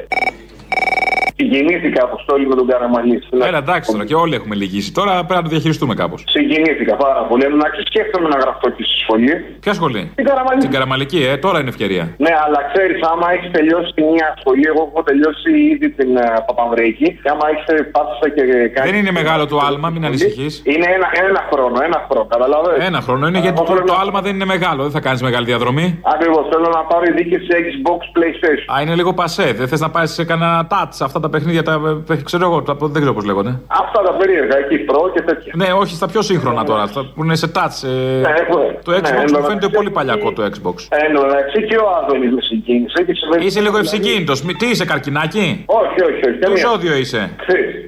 [1.37, 3.17] Συγκινήθηκα αποστόλη με τον Καραμαλή.
[3.49, 4.91] Έλα εντάξει τώρα και όλοι έχουμε λυγίσει.
[4.99, 6.23] Τώρα πρέπει να το διαχειριστούμε κάπως.
[6.27, 7.43] Συγκινήθηκα πάρα πολύ.
[7.43, 9.33] Εντάξει, σκέφτομαι να γραφτώ και στη σχολή.
[9.59, 10.59] Ποια σχολή; Την Καραμαλή.
[10.65, 12.03] Την Καραμαλική, ε, τώρα είναι ευκαιρία.
[12.25, 17.07] Ναι, αλλά ξέρεις, άμα έχεις τελειώσει μια σχολή, εγώ έχω τελειώσει ήδη την uh, Παπανδρέικη.
[17.23, 18.43] Και άμα έχεις πάθει και
[18.75, 18.89] κάνει.
[18.89, 20.53] Δεν είναι μεγάλο το άλμα, μην ανησυχείς.
[20.73, 22.85] Είναι ένα, ένα χρόνο, ένα χρόνο, καταλαβαίνετε.
[22.85, 25.87] Ένα χρόνο είναι γιατί το, το άλμα δεν είναι μεγάλο, δεν θα κάνεις μεγάλη διαδρομή.
[26.13, 28.67] Ακριβώς, θέλω να πάρω ειδίκευση Xbox PlayStation.
[28.75, 29.47] Α, είναι λίγο πασέ.
[29.59, 32.73] Δεν θες να πάεις σε κανένα touch αυτά τα παιχνίδια, τα, ε, ξέρω εγώ, τα,
[32.79, 33.59] δεν ξέρω πώς λέγονται.
[33.67, 35.51] Αυτά τα περίεργα, εκεί Pro και τέτοια.
[35.55, 37.77] Ναι, όχι στα πιο σύγχρονα τώρα, αυτά που είναι σε touch.
[37.87, 39.45] ε, Ναι, έχω- το ναι, Xbox μου εντάξει.
[39.47, 40.75] φαίνεται πολύ παλιακό το Xbox.
[40.89, 43.03] Εν τω μεταξύ και ο Άδωνη με συγκίνησε.
[43.03, 44.33] και σε- Είσαι λίγο ευσυγκίνητο.
[44.57, 46.37] Τι είσαι, καρκινάκι; Όχι, όχι, όχι.
[46.37, 46.65] Τι καμία.
[46.67, 47.29] ζώδιο είσαι.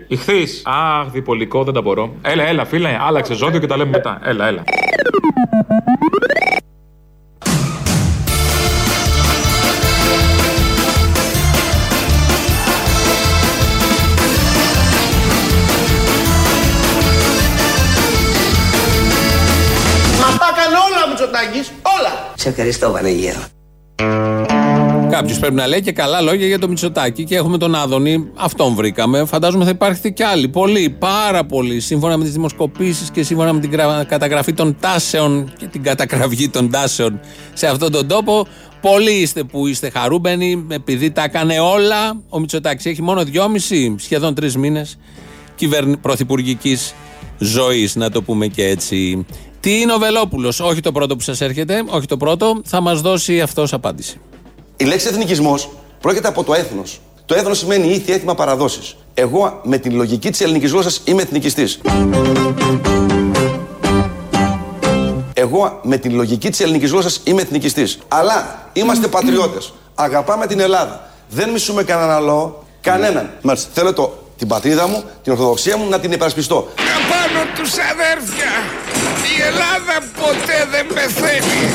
[0.07, 0.43] Ηχθή.
[0.63, 2.13] Αχ, διπολικό, δεν τα μπορώ.
[2.21, 4.19] Έλα, έλα, φίλε, άλλαξε ζώδιο και τα λέμε μετά.
[4.23, 4.63] Έλα, έλα.
[21.37, 22.33] Μητσοτάκης, όλα.
[22.35, 23.39] Σε ευχαριστώ Βανεγέρο.
[25.09, 28.31] Κάποιος πρέπει να λέει και καλά λόγια για το Μητσοτάκι και έχουμε τον Άδωνη.
[28.35, 29.25] Αυτόν βρήκαμε.
[29.25, 30.47] Φαντάζομαι θα υπάρχει και άλλοι.
[30.47, 31.79] Πολλοί, πάρα πολλοί.
[31.79, 36.49] Σύμφωνα με τις δημοσκοπήσεις και σύμφωνα με την κρα- καταγραφή των τάσεων και την καταγραφή
[36.49, 37.19] των τάσεων
[37.53, 38.47] σε αυτόν τον τόπο.
[38.81, 42.21] Πολλοί είστε που είστε χαρούμενοι επειδή τα έκανε όλα.
[42.29, 44.97] Ο Μητσοτάκης έχει μόνο δυόμιση, σχεδόν τρεις μήνες
[45.55, 45.97] κυβερνη...
[45.97, 46.93] πρωθυπουργικής
[47.37, 49.25] ζωής, να το πούμε και έτσι.
[49.67, 53.01] Τι είναι ο Βελόπουλος, όχι το πρώτο που σας έρχεται, όχι το πρώτο, θα μας
[53.01, 54.19] δώσει αυτός απάντηση.
[54.77, 55.69] Η λέξη εθνικισμός
[56.01, 56.99] πρόκειται από το έθνος.
[57.25, 58.95] Το έθνος σημαίνει ήθη, έθιμα, παραδόσεις.
[59.13, 61.79] Εγώ με την λογική της ελληνική γλώσσα είμαι εθνικιστής.
[65.33, 67.99] Εγώ με την λογική της ελληνική γλώσσα είμαι εθνικιστής.
[68.07, 69.73] Αλλά είμαστε πατριώτες.
[69.95, 71.09] Αγαπάμε την Ελλάδα.
[71.29, 72.51] Δεν μισούμε κανέναν λαό,
[72.81, 73.29] κανέναν.
[73.41, 73.69] Μάλιστα.
[73.73, 76.67] Θέλω το, την πατρίδα μου, την ορθοδοξία μου να την υπερασπιστώ.
[76.75, 78.49] Απάνω τους αδέρφια.
[79.37, 81.71] Η Ελλάδα ποτέ δεν πεθαίνει.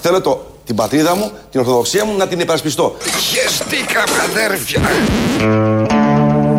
[0.00, 2.96] Θέλω το, την πατρίδα μου, την ορθοδοξία μου να την υπερασπιστώ.
[3.30, 4.80] Χεστήκαμε αδέρφια.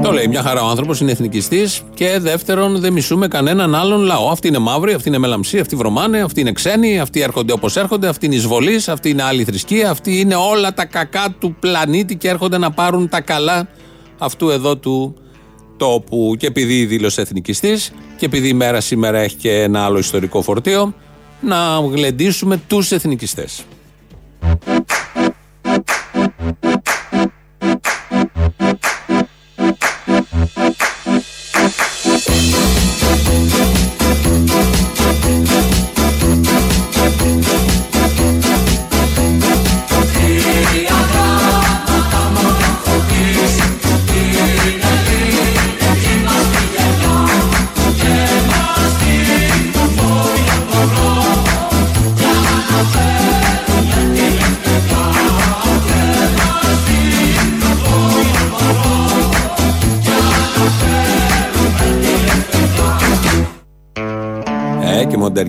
[0.04, 4.30] Το λέει μια χαρά ο άνθρωπος, είναι εθνικιστής και δεύτερον δεν μισούμε κανέναν άλλον λαό.
[4.30, 8.08] Αυτοί είναι μαύροι, αυτοί είναι μελαμψοί, αυτοί βρωμάνε, αυτοί είναι ξένοι, αυτοί έρχονται όπως έρχονται,
[8.08, 12.30] αυτοί είναι εισβολή, αυτοί είναι άλλη θρησκεία, αυτοί είναι όλα τα κακά του πλανήτη και
[12.30, 13.68] έρχονται να πάρουν τα καλά
[14.18, 15.16] αυτού εδώ του
[15.82, 16.36] τόπου.
[16.38, 20.94] Και επειδή δήλωσε εθνικιστής και επειδή η μέρα σήμερα έχει και ένα άλλο ιστορικό φορτίο,
[21.42, 23.64] να γλεντήσουμε τους εθνικιστές.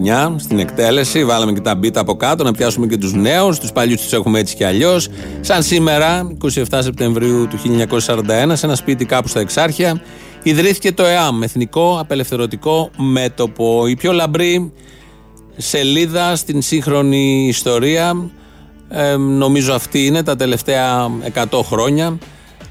[0.03, 1.25] Μοντερνιά στην εκτέλεση.
[1.25, 3.59] Βάλαμε και τα μπίτα από κάτω να πιάσουμε και τους νέους.
[3.59, 5.09] Τους παλιούς τους έχουμε έτσι κι αλλιώς.
[5.41, 10.03] Σαν σήμερα, 27 Σεπτεμβρίου του 1941, σε ένα σπίτι κάπου στα Εξάρχεια,
[10.43, 13.87] ιδρύθηκε το ΕΑΜ, Εθνικό Απελευθερωτικό Μέτωπο.
[13.87, 14.73] Η πιο λαμπρή
[15.57, 18.31] σελίδα στην σύγχρονη ιστορία.
[18.89, 22.19] Ε, νομίζω αυτή είναι τα τελευταία 100 χρόνια.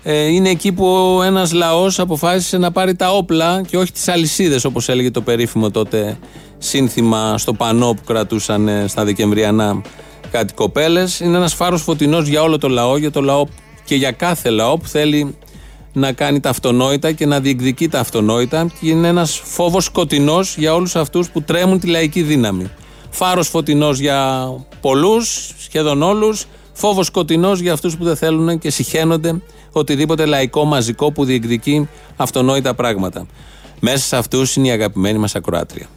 [0.04, 4.66] Ε, είναι εκεί που ένας λαός αποφάσισε να πάρει τα όπλα και όχι τις αλυσίδες
[4.66, 6.18] όπως έλεγε το περίφημο τότε
[6.58, 9.82] σύνθημα στο πανό που κρατούσαν ε, στα Δεκεμβριανά
[10.32, 11.20] κάτι κοπέλες.
[11.20, 13.46] Είναι ένας φάρος φωτεινός για όλο το λαό, για το λαό
[13.84, 15.36] και για κάθε λαό που θέλει
[15.94, 20.74] να κάνει τα αυτονόητα και να διεκδικεί τα αυτονόητα και είναι ένας φόβος σκοτεινός για
[20.74, 22.72] όλους αυτούς που τρέμουν τη λαϊκή δύναμη.
[23.10, 24.50] Φάρος φωτεινός για
[24.82, 31.12] πολλούς, σχεδόν όλους, φόβος σκοτεινός για αυτούς που δεν θέλουν και συχαίνονται οτιδήποτε λαϊκό μαζικό
[31.12, 33.25] που διεκδικεί αυτονόητα πράγματα.
[33.79, 35.88] Μέσα σε αυτούς είναι η αγαπημένη μας ακροάτρια.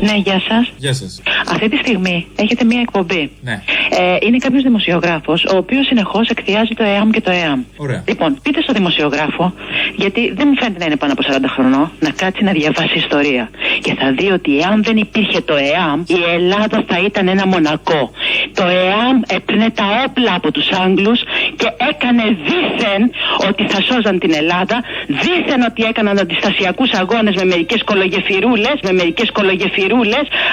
[0.00, 0.72] Ναι, γεια σας.
[0.76, 1.22] Γεια σας.
[1.50, 3.30] Αυτή τη στιγμή έχετε μία εκπομπή.
[3.42, 3.62] Ναι.
[3.90, 7.60] Ε, είναι κάποιος δημοσιογράφος, ο οποίος συνεχώς εκθιάζει το ΕΑΜ και το ΕΑΜ.
[7.76, 8.02] Ωραία.
[8.08, 9.54] Λοιπόν, πείτε στο δημοσιογράφο,
[9.96, 13.50] γιατί δεν μου φαίνεται να είναι πάνω από 40 χρονών, να κάτσει να διαβάσει ιστορία.
[13.80, 18.10] Και θα δει ότι εάν δεν υπήρχε το ΕΑΜ, η Ελλάδα θα ήταν ένα μονακό.
[18.54, 21.20] Το ΕΑΜ έπαιρνε τα όπλα από τους Άγγλους
[21.56, 23.10] και έκανε δήθεν
[23.48, 29.30] ότι θα σώζαν την Ελλάδα, δήθεν ότι έκαναν αντιστασιακούς αγώνες με μερικές κολογεφυρούλες, με μερικές
[29.32, 29.87] κολογεφυρούλες,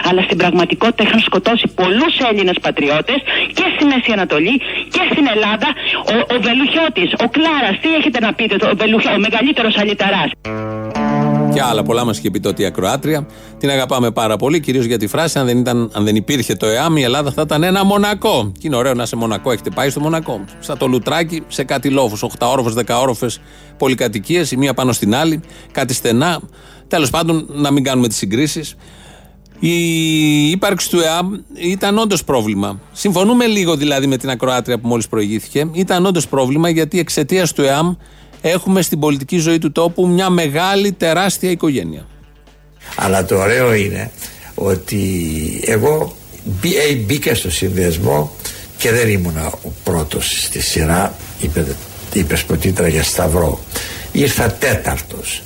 [0.09, 3.19] αλλά στην πραγματικότητα είχαν σκοτώσει πολλούς Έλληνες πατριώτες
[3.57, 4.55] και στη Μέση Ανατολή
[4.95, 5.67] και στην Ελλάδα.
[6.13, 10.29] Ο, ο Βελουχιώτης, ο Κλάρας, τι έχετε να πείτε, το- ο, Βελουχιώ, ο μεγαλύτερος αλυταράς.
[11.53, 13.27] Και άλλα πολλά μας είχε πει τότε η Ακροάτρια.
[13.59, 16.65] Την αγαπάμε πάρα πολύ, κυρίως για τη φράση: αν δεν, ήταν, αν δεν υπήρχε το
[16.65, 18.51] ΕΑΜ, η Ελλάδα θα ήταν ένα μονακό.
[18.53, 19.51] Και είναι ωραίο να είσαι μονακό.
[19.51, 20.45] Έχετε πάει στο μονακό.
[20.59, 22.23] Στα το λουτράκι, σε κάτι λόφους.
[22.23, 23.39] 8 όροφες, 10 όροφες
[23.77, 26.39] πολυκατοικίες, η μία πάνω στην άλλη, κάτι στενά.
[26.87, 28.75] Τέλος πάντων, να μην κάνουμε τις συγκρίσεις.
[29.59, 32.79] Η ύπαρξη του ΕΑΜ ήταν όντως πρόβλημα.
[32.93, 35.67] Συμφωνούμε λίγο δηλαδή με την ακροάτρια που μόλις προηγήθηκε.
[35.73, 37.95] Ήταν όντως πρόβλημα γιατί εξαιτίας του ΕΑΜ
[38.41, 42.05] έχουμε στην πολιτική ζωή του τόπου μια μεγάλη, τεράστια οικογένεια.
[42.95, 44.11] Αλλά το ωραίο είναι
[44.55, 45.19] ότι
[45.65, 48.35] εγώ μπή- ε, μπήκα στο συνδυασμό
[48.77, 51.65] και δεν ήμουν ο πρώτος στη σειρά είπε,
[52.13, 53.59] είπες πρωτήτρα για Σταυρό
[54.11, 55.41] ήρθα τέταρτος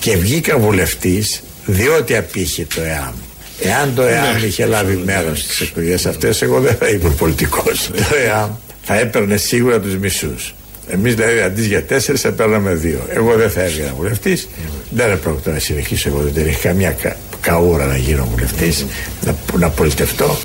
[0.00, 3.14] και βγήκα βουλευτής διότι απήχε το ΕΑΜ
[3.60, 8.16] εάν το ΕΑΜ είχε λάβει μέρος στις εκλογές αυτές εγώ δεν θα ήμουν πολιτικός το
[8.26, 8.50] ΕΑΜ
[8.82, 10.54] θα έπαιρνε σίγουρα τους μισούς
[10.88, 13.06] Εμείς δηλαδή αντί για τέσσερις θα παίρναμε δύο.
[13.08, 14.48] Εγώ δεν θα έβγαινα βουλευτής.
[14.90, 16.08] Δεν έπρεπε να συνεχίσω.
[16.08, 18.86] Εγώ δεν είχα καμιά κα, καούρα να γίνω βουλευτής,
[19.24, 20.38] να, να πολιτευτώ.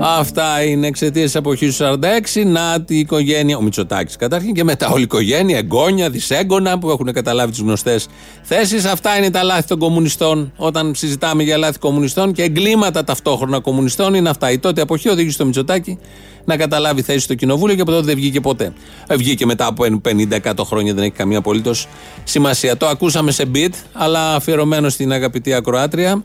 [0.00, 2.44] Αυτά είναι εξαιτίας της εποχής του 46.
[2.44, 7.12] Να τη οικογένεια, ο Μητσοτάκης καταρχήν και μετά όλη η οικογένεια, εγγόνια, δυσέγγωνα που έχουν
[7.12, 8.08] καταλάβει τις γνωστές
[8.42, 8.84] θέσεις.
[8.84, 10.52] Αυτά είναι τα λάθη των κομμουνιστών.
[10.56, 14.50] Όταν συζητάμε για λάθη κομμουνιστών και εγκλήματα ταυτόχρονα κομμουνιστών, είναι αυτά.
[14.50, 15.98] Η τότε εποχή οδήγησε το Μητσοτάκη
[16.44, 18.72] να καταλάβει θέση στο κοινοβούλιο και από τότε δεν βγήκε ποτέ.
[19.06, 21.88] Ε, βγήκε μετά από 50-100 χρόνια, δεν έχει καμία απολύτως
[22.24, 22.76] σημασία.
[22.76, 26.22] Το ακούσαμε σε beat, αλλά αφιερωμένο στην αγαπητή ακροάτρια.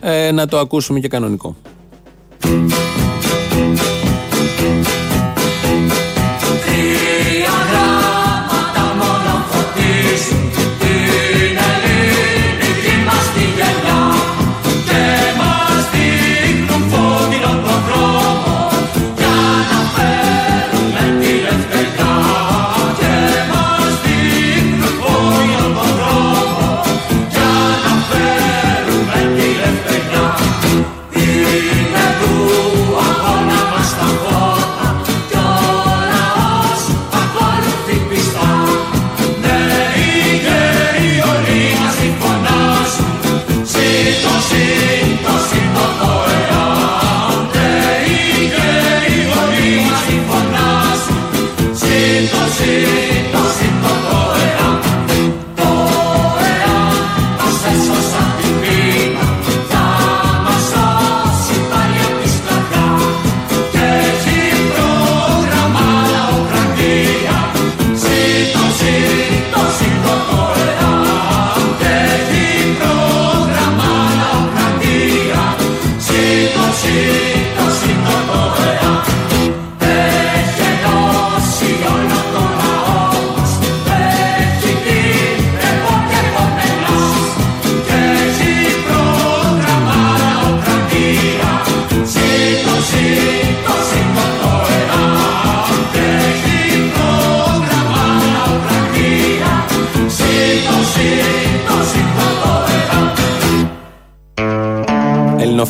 [0.00, 1.56] Ε, να το ακούσουμε και κανονικό.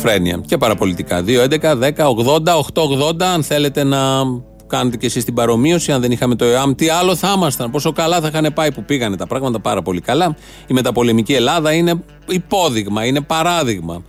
[0.09, 1.23] Ελληνοφρένεια και παραπολιτικά.
[1.27, 3.99] 2.11.10.80.880 αν θέλετε να
[4.67, 5.91] κάνετε και εσείς την παρομοίωση.
[5.91, 7.71] Αν δεν είχαμε το ΕΑΜ, τι άλλο θα ήμασταν.
[7.71, 10.35] Πόσο καλά θα είχαν πάει που πήγανε τα πράγματα πάρα πολύ καλά.
[10.67, 14.03] Η μεταπολεμική Ελλάδα είναι υπόδειγμα, είναι παράδειγμα.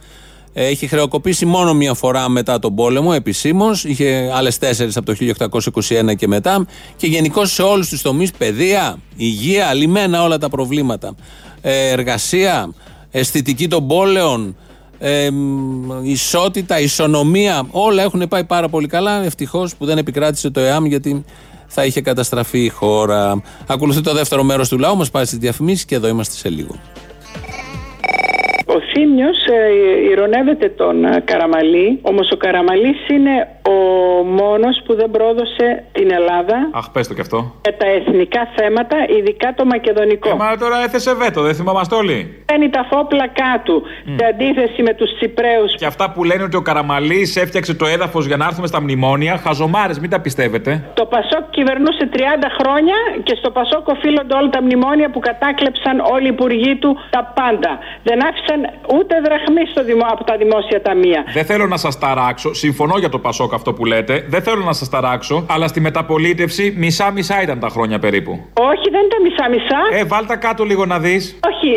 [0.53, 3.85] Έχει χρεοκοπήσει μόνο μία φορά μετά τον πόλεμο, επισήμως.
[3.85, 6.67] Είχε άλλες τέσσερις από το 1821 και μετά.
[6.97, 11.15] Και γενικώς σε όλους τους τομείς, παιδεία, υγεία, λιμένα όλα τα προβλήματα.
[11.61, 12.75] Ε, εργασία,
[13.11, 14.57] αισθητική των πόλεων,
[14.99, 19.25] ε, μ, ισότητα, ισονομία, όλα έχουν πάει πάρα πολύ καλά.
[19.25, 21.25] Ευτυχώς που δεν επικράτησε το ΕΑΜ γιατί
[21.67, 23.43] θα είχε καταστραφεί η χώρα.
[23.67, 26.75] Ακολουθεί το δεύτερο μέρος του λαού, μας πάει στις διαφημίσεις και εδώ είμαστε σε λίγο.
[28.67, 33.77] Ο Θήμιος ε, ηρωνεύεται τον ε, Καραμαλή, όμως ο Καραμαλής είναι ο
[34.41, 37.39] μόνος που δεν πρόδωσε την Ελλάδα Αχ, πες το κι αυτό.
[37.63, 40.29] για τα εθνικά θέματα, ειδικά το μακεδονικό.
[40.29, 42.43] Ε, μα τώρα έθεσε βέτο, δεν θυμόμαστε όλοι.
[42.47, 43.83] Παίρνει τα φόπλα κάτω,
[44.19, 45.75] σε αντίθεση με τους Τσιπρέους.
[45.75, 49.37] Και αυτά που λένε ότι ο Καραμαλής έφτιαξε το έδαφος για να έρθουμε στα μνημόνια,
[49.37, 50.71] χαζομάρες, μην τα πιστεύετε.
[50.95, 52.19] Το Πασόκ κυβερνούσε 30
[52.59, 57.33] χρόνια και στο Πασόκ οφείλονται όλα τα μνημόνια που κατάκλεψαν όλοι οι υπουργοί του τα
[57.35, 57.79] πάντα.
[58.03, 58.61] Δεν άφησαν
[58.97, 60.05] ούτε δραχμή στο δημο...
[60.11, 61.25] από τα δημόσια ταμεία.
[61.33, 64.73] Δεν θέλω να σας ταράξω, συμφωνώ για το Πασόκ αυτό που λέτε, δεν θέλω να
[64.73, 68.33] σας ταράξω, αλλά στη μεταπολίτευση μισά-μισά ήταν τα χρόνια περίπου.
[68.71, 69.81] Όχι, δεν ήταν μισά-μισά.
[70.01, 71.23] Ε, βάλτα κάτω λίγο να δεις.
[71.51, 71.71] Όχι,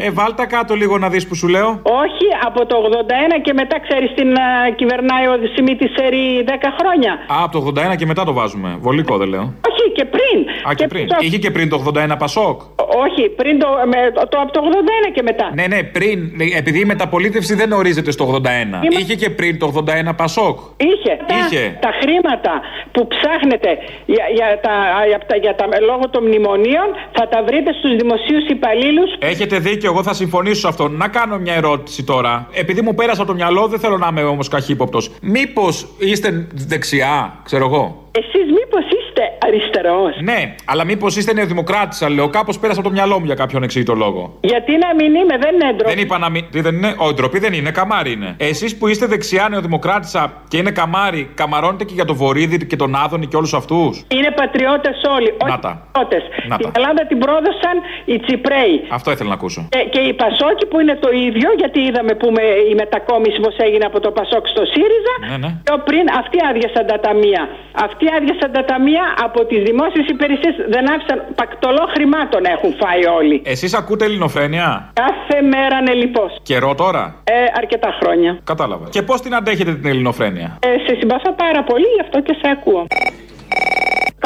[0.00, 1.68] ε, Ε, βάλτα κάτω λίγο να δεις που σου λέω.
[2.04, 7.12] όχι, από το 81 και μετά ξέρεις την α, κυβερνάει ο Σιμίτης Σερή 10 χρόνια.
[7.12, 7.60] Α, από το
[7.92, 8.76] 81 και μετά το βάζουμε.
[8.80, 9.40] Βολικό δεν λέω.
[9.70, 10.38] Όχι, και πριν.
[10.68, 11.06] Α, και πριν.
[11.08, 12.60] το- Είχε και πριν το 81 Πασόκ.
[13.04, 15.50] Όχι, πριν το, με, το, το, από το 81 και μετά.
[15.54, 16.18] Ναι, ναι, πριν.
[16.56, 18.78] Επειδή η μεταπολίτευση δεν ορίζεται στο 81.
[18.82, 20.58] Είμα- Είχε και πριν το 81 Πασόκ.
[20.76, 21.11] Είχε.
[21.28, 21.78] Τα, Είχε.
[21.80, 22.52] τα χρήματα
[22.92, 23.70] που ψάχνετε
[24.06, 24.74] για, για, τα,
[25.10, 29.90] για, τα, για τα, λόγω των μνημονίων θα τα βρείτε στους δημοσίους υπαλλήλους Έχετε δίκιο,
[29.92, 30.88] εγώ θα συμφωνήσω σε αυτό.
[30.88, 32.48] Να κάνω μια ερώτηση τώρα.
[32.52, 35.10] Επειδή μου πέρασε από το μυαλό, δεν θέλω να είμαι όμως καχύποπτος.
[35.22, 37.84] Μήπως είστε δεξιά, ξέρω εγώ.
[38.20, 39.01] Εσείς μήπως είστε
[39.46, 40.16] αριστερός.
[40.22, 42.28] Ναι, αλλά μήπως είστε νεοδημοκράτης, λέω.
[42.28, 44.38] Κάπως πέρασε από το μυαλό μου για κάποιον εξήγητο λόγο.
[44.40, 45.94] Γιατί να μην είμαι, δεν είναι ντροπή.
[45.94, 46.44] Δεν είπα να μην.
[46.50, 46.94] Τι δεν είναι.
[46.98, 48.34] Ο ντροπή δεν είναι, καμάρι είναι.
[48.38, 52.94] Εσείς που είστε δεξιά νεοδημοκράτησα και είναι καμάρι, καμαρώνετε και για το Βορύδη και τον
[53.04, 54.04] Άδωνη και όλους αυτούς.
[54.16, 55.88] Είναι πατριώτες όλοι, όχι τα.
[55.92, 56.22] πατριώτες.
[56.48, 56.72] Να Την τα.
[56.80, 57.74] Ελλάδα την πρόδωσαν
[58.04, 58.74] οι Τσιπρέοι.
[58.98, 59.60] Αυτό ήθελα να ακούσω.
[59.74, 63.50] Και, και οι Πασόκοι που είναι το ίδιο, γιατί είδαμε που με, η μετακόμιση πώ
[63.66, 65.14] έγινε από το Πασόκ στο ΣΥΡΙΖΑ.
[65.30, 65.50] Ναι, ναι.
[65.66, 67.42] Πιο πριν αυτοί άδειασαν τα ταμεία.
[67.86, 70.54] Αυτοί άδειασαν τα ταμεία από τις δημόσιες υπηρεσίες.
[70.68, 73.42] Δεν άφησαν πακτολό χρημάτων έχουν φάει όλοι.
[73.44, 76.28] Εσείς ακούτε ελληνοφρένεια; Κάθε μέρα είναι λοιπόν.
[76.42, 78.38] Καιρό τώρα; Ε, αρκετά χρόνια.
[78.44, 78.86] Κατάλαβα.
[78.88, 82.50] Και πώς την αντέχετε την ελληνοφρένεια; Ε, σε συμπαθώ πάρα πολύ, γι' αυτό και σε
[82.56, 82.86] ακούω.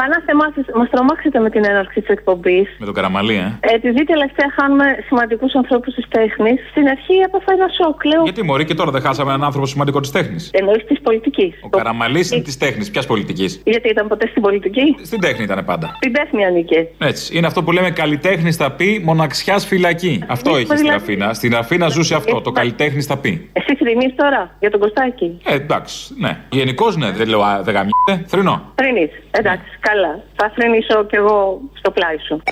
[0.00, 0.32] Πάνω σε
[0.78, 2.66] μας τρομάξετε με την έναρξη της εκπομπής.
[2.78, 3.59] Με τον Καραμαλή, ε.
[3.61, 8.04] Ε, επειδή τελευταία χάνουμε σημαντικούς ανθρώπους της τέχνης, στην αρχή έπαθα ένα σοκ.
[8.04, 8.22] Λέω.
[8.22, 11.54] Γιατί μωρή και τώρα δεν χάσαμε έναν άνθρωπο σημαντικό της τέχνης; Εννοείς της πολιτικής.
[11.62, 12.90] Ο Καραμαλής είναι της τέχνης.
[12.90, 15.90] Ποιας πολιτικής; Γιατί ήταν ποτέ στην πολιτική; Στην τέχνη ήταν πάντα.
[15.96, 16.88] Στην τέχνη ανήκε.
[16.98, 17.37] Έτσι.
[17.38, 20.24] Είναι αυτό που λέμε καλλιτέχνη στα πει, μοναξιάς φυλακή.
[20.28, 21.32] Αυτό Εμείς είχε στην δηλαδή- Αθήνα.
[21.35, 23.50] Στην Αθήνα ζούσε αυτό, το καλλιτέχνη στα πει.
[23.52, 26.38] Εσύ θρυνείς τώρα για τον Κωστάκη; Ε, εντάξει, ναι.
[26.50, 28.25] Γενικώς ναι, δεν λέω α, δεν γαμιέται.
[28.27, 28.73] Θρυνώ.
[28.75, 29.10] Θρυνείς.
[29.31, 30.22] Εντάξει, καλά.
[30.37, 32.42] Θα θρυνήσω κι εγώ στο πλάι σου.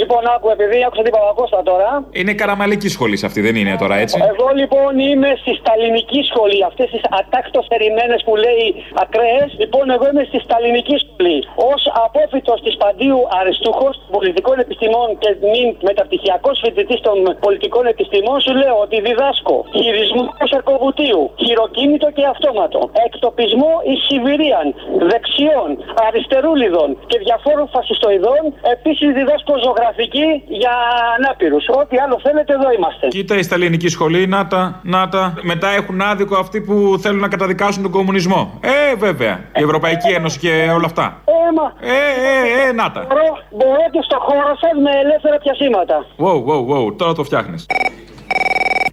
[0.00, 1.90] Λοιπόν, άκου, επειδή άκουσα την Παπακώστα τώρα.
[2.20, 6.60] Είναι καραμαλική σχολή αυτή, δεν είναι τώρα έτσι; Εγώ λοιπόν είμαι στη σταλινική σχολή.
[6.70, 8.66] Αυτές τις ατάκτο ερημένες που λέει
[9.04, 9.48] ακραίες.
[9.62, 11.38] Λοιπόν, εγώ είμαι στη σταλινική σχολή.
[11.70, 11.74] Ω
[12.06, 18.76] απόφυτος της Παντίου Αριστούχος πολιτικών επιστημών και μην μεταπτυχιακός φοιτητής των πολιτικών επιστημών, σου λέω
[18.84, 24.68] ότι διδάσκω χειρισμό σαρκοβουτίου, χειροκίνητο και αυτόματο, εκτοπισμό εις Σιβηρίαν,
[25.12, 25.70] δεξιών,
[26.06, 28.42] αριστερούλιδων και διαφόρων φασιστοειδών.
[28.74, 30.28] Επίσης διδάσκω ζωγραφική
[30.60, 30.74] για
[31.16, 31.58] ανάπηρου.
[31.80, 33.04] Ό,τι άλλο θέλετε, εδώ είμαστε.
[33.08, 35.34] Κοίτα η σταλινική σχολή, να τα, να τα.
[35.52, 38.58] Μετά έχουν άδικο αυτοί που θέλουν να καταδικάσουν τον κομμουνισμό.
[38.60, 39.34] Ε, βέβαια.
[39.60, 41.06] Η Ευρωπαϊκή Ένωση και όλα αυτά.
[41.24, 41.66] Ε, μα.
[41.80, 41.96] Ε,
[42.30, 43.00] ε, ε, να τα.
[43.08, 46.06] Μπορώ, μπορώ και στο χώρο σα με ελεύθερα πιασίματα.
[46.24, 47.64] Wow, wow, wow, τώρα το φτιάχνει.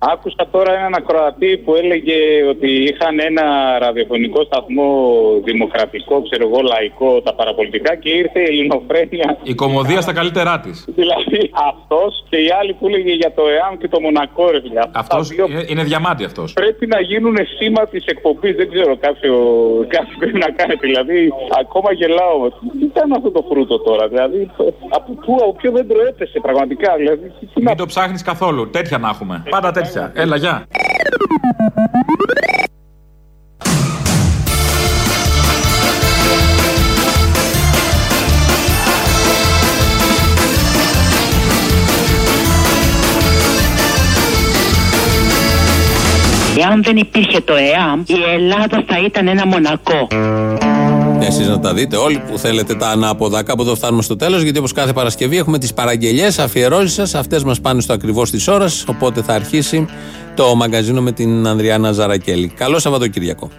[0.01, 2.17] Άκουσα τώρα έναν ακροατή που έλεγε
[2.49, 3.45] ότι είχαν ένα
[3.79, 4.89] ραδιοφωνικό σταθμό
[5.43, 9.37] δημοκρατικό, ξέρω εγώ, λαϊκό, τα παραπολιτικά και ήρθε η ελληνοφρένεια.
[9.43, 10.85] Η κομμωδία στα καλύτερά της.
[10.95, 11.39] Δηλαδή
[11.69, 14.79] αυτός και η άλλη που έλεγε για το ΕΑΜ και το Μονακό, ρε φίλε.
[14.79, 16.53] Αυτά Αυτός τα δύο είναι, είναι διαμάντι αυτός.
[16.53, 18.55] Πρέπει να γίνουν σήμα της εκπομπής.
[18.55, 19.33] Δεν ξέρω, κάποιο,
[19.87, 20.87] κάτι πρέπει να κάνετε.
[20.87, 22.49] Δηλαδή, ακόμα γελάω.
[22.79, 24.51] Τι ήταν αυτό το φρούτο τώρα, δηλαδή.
[24.89, 26.95] Από πού, από ποιο δεν προέπεσε πραγματικά.
[26.97, 28.69] Δηλαδή, τι- τι να Μην το ψάχνεις καθόλου.
[28.69, 29.43] Τέτοια να έχουμε.
[29.49, 29.87] Πάντα τέτοια.
[30.13, 30.67] Έλα, γεια.
[46.57, 50.07] Εάν δεν υπήρχε το ΕΑΜ, η Ελλάδα θα ήταν ένα μονακό.
[51.21, 53.43] Εσείς να τα δείτε όλοι που θέλετε τα ανάποδα.
[53.43, 57.15] Κάπου εδώ φτάνουμε στο τέλος, γιατί όπως κάθε Παρασκευή έχουμε τις παραγγελίε, αφιερώσεις σας.
[57.15, 58.83] Αυτές μας πάνε στο ακριβώς της ώρας.
[58.87, 59.85] Οπότε θα αρχίσει
[60.35, 62.47] το μαγκαζίνο με την Ανδριάνα Ζαρακέλη.
[62.47, 63.49] Καλό Σαββατοκύριακο.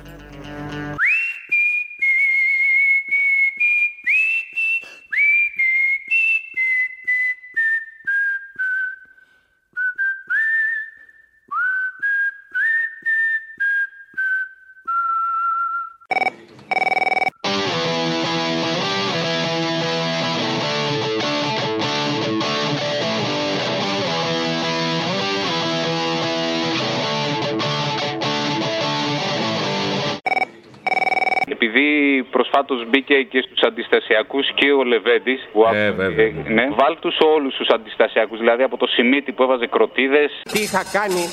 [31.70, 35.48] Επειδή προσφάτως μπήκε και στους αντιστασιακούς και ο Λεβέντης.
[35.74, 36.32] Ε, βέβαια.
[36.48, 38.38] ναι, βάλ τους όλους τους αντιστασιακούς.
[38.38, 40.42] Δηλαδή από το Σιμίτι που έβαζε κροτίδες.
[40.52, 41.24] Τι είχα κάνει,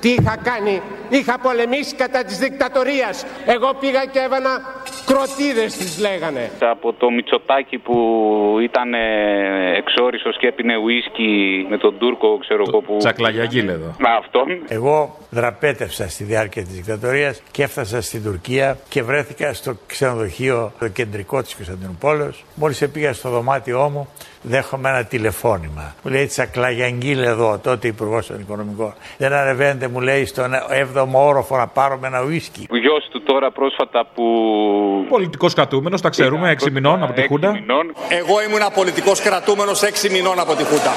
[0.00, 0.82] τι είχα κάνει.
[1.18, 3.26] Είχα πολεμήσει κατά της δικτατορίας.
[3.46, 4.50] Εγώ πήγα και έβανα
[5.06, 6.50] κροτίδες τις λέγανε.
[6.60, 7.96] Από το Μητσοτάκι που
[8.62, 8.94] ήταν
[9.76, 12.96] εξόριστο και έπινε ουίσκι με τον Τούρκο, ξέρω εγώ που.
[12.98, 13.94] Τσακλαγιαγίλεδο.
[13.98, 14.46] Με αυτόν.
[14.68, 20.88] Εγώ δραπέτευσα στη διάρκεια της δικτατορίας και έφτασα στην Τουρκία και βρέθηκα στο ξενοδοχείο το
[20.88, 22.44] κεντρικό της Κωνσταντινούπολης.
[22.54, 24.08] Μόλις πήγα στο δωμάτιό μου
[24.42, 25.94] δέχομαι ένα τηλεφώνημα.
[26.02, 28.94] Μου λέει Τσακλαγιαγγίλ εδώ, τότε υπουργός των Οικονομικών.
[29.18, 30.52] Δεν ανεβαίνετε, μου λέει, στον
[30.94, 32.66] 7ο όροφο να πάρουμε ένα ουίσκι.
[32.70, 34.24] Ο γιος του τώρα πρόσφατα που.
[35.08, 37.50] Πολιτικός κρατούμενος, τα ξέρουμε, 6 μηνών από τη Χούντα.
[38.08, 40.92] Εγώ ήμουν πολιτικός κρατούμενος 6 μηνών από τη Χούντα.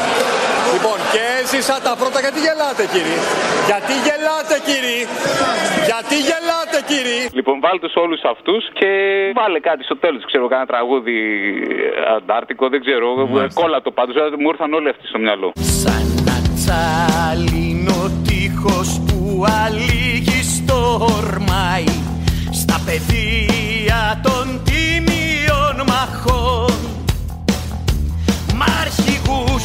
[0.75, 2.19] Λοιπόν, και έζησα τα πρώτα.
[2.25, 3.17] Γιατί γελάτε, κύριοι.
[3.69, 4.99] Γιατί γελάτε, κύριοι.
[5.89, 7.19] Γιατί γελάτε, κύριοι.
[7.37, 8.89] Λοιπόν, βάλ τους όλους αυτούς και
[9.39, 10.21] βάλε κάτι στο τέλος.
[10.29, 11.17] Ξέρω, κάνα τραγούδι
[12.09, 13.07] ε, αντάρτικο, δεν ξέρω.
[13.59, 14.15] Κόλλα το πάντως.
[14.41, 15.47] Μου ήρθαν όλοι αυτοί στο μυαλό.
[15.83, 21.83] Σαν να τσάλινο τείχος που αλήγει στορμάει
[22.51, 26.73] Στα πεδία των τίμιων μαχών.
[28.55, 29.63] Μ' αρχηγούς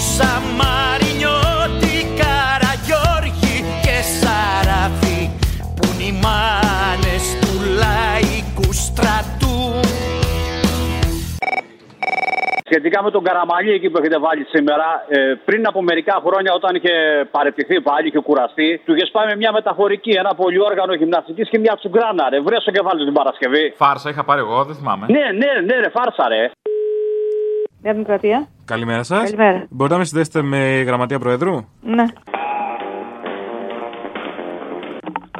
[12.70, 16.74] Σχετικά με τον Καραμαλή εκεί που έχετε βάλει σήμερα, ε, πριν από μερικά χρόνια όταν
[16.74, 16.94] είχε
[17.30, 21.74] παρετηθεί πάλι, είχε κουραστεί, του είχες πάει με μια μεταφορική, ένα πολυόργανο γυμναστικής και μια
[21.78, 22.24] τσουγκράνα.
[22.28, 23.64] Ρε, βρέσω και βάλει την Παρασκευή.
[23.76, 25.06] Φάρσα είχα πάρει εγώ, δεν θυμάμαι.
[25.08, 26.50] Ναι, ναι, ναι, ρε, φάρσα, ρε.
[27.82, 28.48] Νέα Δημοκρατία.
[28.64, 29.22] Καλημέρα σας.
[29.22, 29.66] Καλημέρα.
[29.70, 31.56] Μπορείτε να με συνδέσετε με γραμματεία Προεδρού.
[31.80, 32.04] Ναι.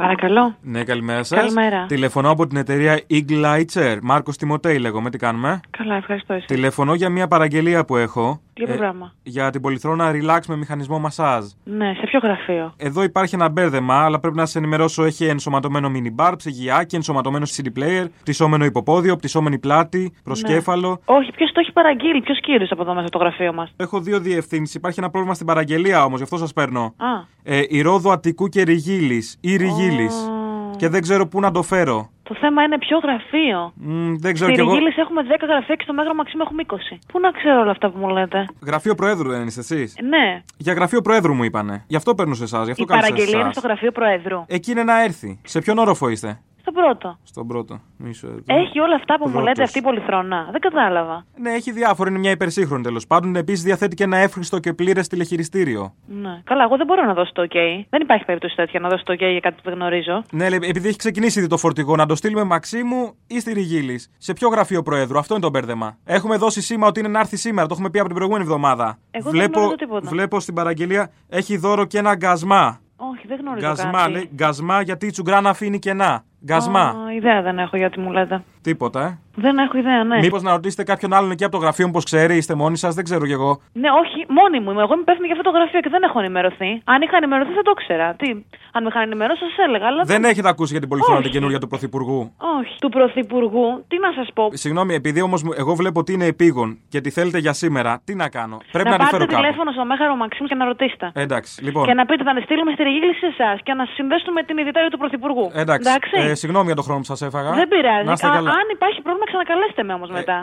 [0.01, 0.57] Παρακαλώ.
[0.62, 1.38] Ναι, καλημέρα σας.
[1.38, 1.86] Καλημέρα.
[1.86, 3.98] Τηλεφωνώ από την εταιρεία Eagle Lighter.
[4.03, 6.46] Μάρκος Τιμωτέη λέγομαι, τι κάνουμε; Καλά, ευχαριστώ εσύ.
[6.46, 8.40] Τηλεφωνώ για μια παραγγελία που έχω.
[8.53, 11.44] Τι πρόγραμμα; για την πολυθρόνα relax με μηχανισμό μασάζ.
[11.64, 15.05] Ναι, σε ποιο γραφείο; Εδώ υπάρχει ένα μπέρδεμα, αλλά πρέπει να σα ενημερώσω.
[15.05, 20.88] Έχει ενσωματωμένο mini bar, ψυγιάκι, ενσωματωμένο CD player, πτυσσόμενο υποπόδιο, πτυσσόμενη πλάτη, προσκέφαλο.
[20.88, 21.16] Ναι.
[21.16, 24.20] Όχι, ποιος το έχει παραγγείλει, ποιος κύριος από εδώ μέσα στο γραφείο μας; Έχω δύο
[24.20, 24.74] διευθύνσεις.
[24.74, 26.94] Υπάρχει ένα πρόβλημα στην παραγγελία όμως, γι' αυτό σας παίρνω.
[26.96, 27.38] Α.
[27.42, 30.30] Ε, η Ρόδο Αττικού και Ριγίλης ή Ριγίλης.
[30.76, 32.11] Και δεν ξέρω πού να το φέρω.
[32.30, 33.72] Το θέμα είναι ποιο γραφείο.
[33.74, 34.72] Μ, δεν ξέρω Στη κι εγώ.
[34.74, 36.74] Ριγίλης έχουμε 10 γραφεία και στο Μέγαρο Μαξίμου έχουμε 20.
[37.12, 40.42] Πού να ξέρω όλα αυτά που μου λέτε; Γραφείο Προέδρου δεν είστε εσείς; Ναι.
[40.56, 41.84] Για γραφείο Προέδρου μου είπανε.
[41.86, 42.64] Γι' αυτό παίρνω σε εσάς.
[42.64, 43.56] Γι' αυτό Η κάλεσα παραγγελία είναι εσάς.
[43.56, 44.44] στο γραφείο Προέδρου.
[44.46, 45.40] Εκεί είναι να έρθει.
[45.44, 46.40] Σε ποιον όροφο είστε;
[46.70, 47.18] Στο πρώτο.
[47.22, 47.80] Στον πρώτο.
[47.96, 48.54] Μισό λεπτό.
[48.54, 49.48] Έχει όλα αυτά που μου Πρώτος.
[49.48, 50.48] λέτε αυτή η πολυθρόνα.
[50.50, 51.24] Δεν κατάλαβα.
[51.36, 52.10] Ναι, έχει διάφορα.
[52.10, 53.36] Είναι μια υπερσύγχρονη τέλος πάντων.
[53.36, 55.94] Επίσης διαθέτει και ένα εύχριστο και πλήρες τηλεχειριστήριο.
[56.06, 56.40] Ναι.
[56.44, 57.56] Καλά, εγώ δεν μπορώ να δώσω το OK.
[57.90, 60.22] Δεν υπάρχει περίπτωση τέτοια να δώσω το OK για κάτι που δεν γνωρίζω.
[60.32, 64.00] Ναι, λέει, επειδή έχει ξεκινήσει ήδη το φορτηγό, να το στείλουμε Μαξίμου ή στη Ριγίλη.
[64.18, 65.96] Σε ποιο γραφείο Προέδρου, αυτό είναι το μπέρδεμα.
[66.04, 68.98] Έχουμε δώσει σήμα ότι είναι να έρθει σήμερα, το έχουμε πει από την προηγούμενη εβδομάδα.
[69.10, 70.08] Εγώ δεν γνωρίζω τίποτα.
[70.08, 72.80] βλέπω στην παραγγελία έχει δώρο και ένα γκασμά.
[73.02, 74.10] Όχι, δεν γνωρίζω Γκασμά, κάτι.
[74.12, 76.24] λέει, γκασμά γιατί η τσουγκράνα αφήνει κενά.
[76.45, 76.88] Γκασμά.
[76.88, 78.45] Α, ιδέα δεν έχω γιατί μου λέτε.
[78.62, 79.18] Τίποτα, ε.
[79.34, 80.18] Δεν έχω ιδέα, ναι.
[80.18, 82.94] Μήπως να ρωτήσετε κάποιον άλλον εκεί από το γραφείο μου πώς ξέρει, είστε μόνοι σας,
[82.94, 83.61] δεν ξέρω κι εγώ.
[83.72, 84.82] Ναι, όχι, μόνη μου είμαι.
[84.82, 86.70] Εγώ είμαι υπεύθυνη για αυτό το γραφείο και δεν έχω ενημερωθεί.
[86.84, 88.14] Αν είχα ενημερωθεί θα το ήξερα.
[88.14, 88.28] Τι,
[88.76, 89.86] αν με είχαν ενημερώσει, σα έλεγα.
[89.86, 91.24] Αλλά Δεν έχετε ακούσει για την πολυθρόνα Όχι.
[91.26, 92.20] την καινούργια του Πρωθυπουργού;
[92.61, 92.74] Όχι.
[92.80, 94.44] Του Πρωθυπουργού, τι να σας πω.
[94.52, 98.28] Συγγνώμη, επειδή όμως εγώ βλέπω ότι είναι επίγον και τη θέλετε για σήμερα, τι να
[98.28, 99.42] κάνω; Πρέπει να, να τη φέρω πάρετε κάπου.
[99.42, 101.11] τηλέφωνο στο Μέγαρο Μαξίμου και να ρωτήσετε.
[101.14, 101.84] Εντάξει, λοιπόν.
[101.86, 104.56] Και να πείτε θα τη στείλουμε στη Ριγίλη σε εσάς και να συνδέσουμε με την
[104.58, 105.50] ιδιωτέρη του Πρωθυπουργού.
[105.54, 107.50] Εντάξει, ε, συγγνώμη για το χρόνο που σας έφαγα.
[107.61, 108.06] Δεν πειράζει.
[108.06, 108.49] Να είστε Α, καλά.
[108.59, 110.38] Αν υπάρχει πρόβλημα, ξανακαλέστε με όμως μετά.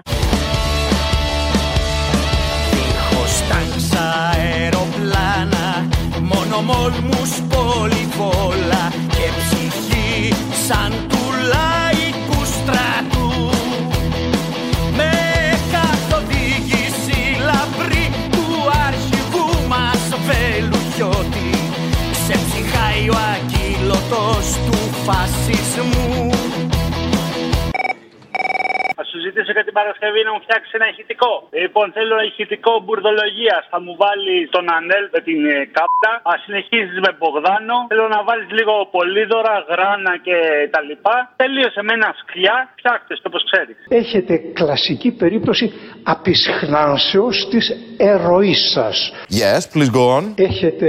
[2.73, 3.89] Δίχως τάγκς
[4.31, 5.67] αεροπλάνα
[6.31, 8.83] Μόνο μόλμους πολυβόλα
[9.15, 10.33] Και ψυχή
[10.67, 13.29] σαν του λαϊκού στρατού.
[14.97, 15.11] Με
[15.73, 18.47] καθοδήγηση λαμπρή Του
[18.87, 21.49] αρχηγού μας Βελουχιώτη.
[22.11, 24.77] Ξεψυχάει ο αγγίλωτος του
[29.79, 31.31] Παρασκευή να μου φτιάξεις ένα ηχητικό.
[31.63, 33.63] Λοιπόν, θέλω ένα ηχητικό μπουρδολογίας.
[33.71, 36.11] Θα μου βάλεις τον Ανέλ με την ε, κάπτα.
[36.31, 37.75] Α συνεχίσει με Μπογδάνο.
[37.91, 40.37] Θέλω να βάλεις λίγο Πολύδωρα, Γράνα και
[40.73, 41.15] τα λοιπά.
[41.41, 42.57] Τελείωσε με ένα σκλιά.
[42.79, 43.75] Ψάχτε το όπως ξέρεις.
[44.01, 45.65] Έχετε κλασική περίπτωση
[46.13, 47.65] απεισχνάνσεως της
[47.97, 48.95] ερωής σας.
[49.41, 50.23] Yes, please go on.
[50.35, 50.87] Έχετε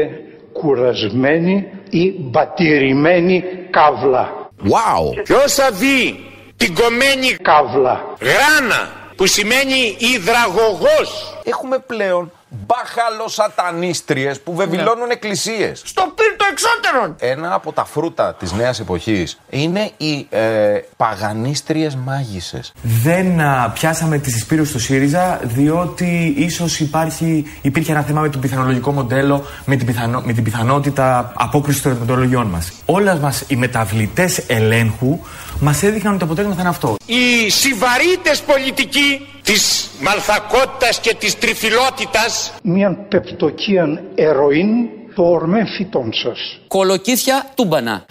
[0.53, 1.55] κουρασμένη
[1.91, 3.37] ή μπατηρημένη
[3.71, 4.25] καύλα.
[4.63, 5.23] Wow.
[5.23, 6.28] Ποιος θα δει;
[6.59, 8.01] Την κομμένη καύλα.
[8.21, 11.41] γράνα που σημαίνει υδραγωγός.
[11.45, 15.83] Έχουμε πλέον μπαχαλοσατανίστριες που βεβηλώνουν εκκλησίες.
[15.85, 17.17] Στο πύρτο εξώτερον.
[17.19, 22.73] Ένα από τα φρούτα της νέας εποχής είναι οι ε, παγανίστριες μάγισσες.
[22.83, 28.39] Δεν α, πιάσαμε τη συσπήρωση στο ΣΥΡΙΖΑ διότι ίσως υπάρχει, υπήρχε ένα θέμα με το
[28.39, 32.73] πιθανολογικό μοντέλο, με την, πιθανο, με την πιθανότητα απόκρισης των ερωτηματολογιών μας.
[32.85, 35.19] Όλας μας οι μεταβλητές ελέγχου
[35.61, 36.97] μας έδειχναν ότι το αποτέλεσμα θα είναι αυτό.
[37.07, 44.69] Οι συβαρύτες πολιτικοί της μαλθακότητας και της τριφυλότητας Μίαν πεπτοκίαν ερωίν
[45.15, 46.61] το ορμέ φυτών σας.
[46.69, 48.05] Κολοκύθια τούμπανα.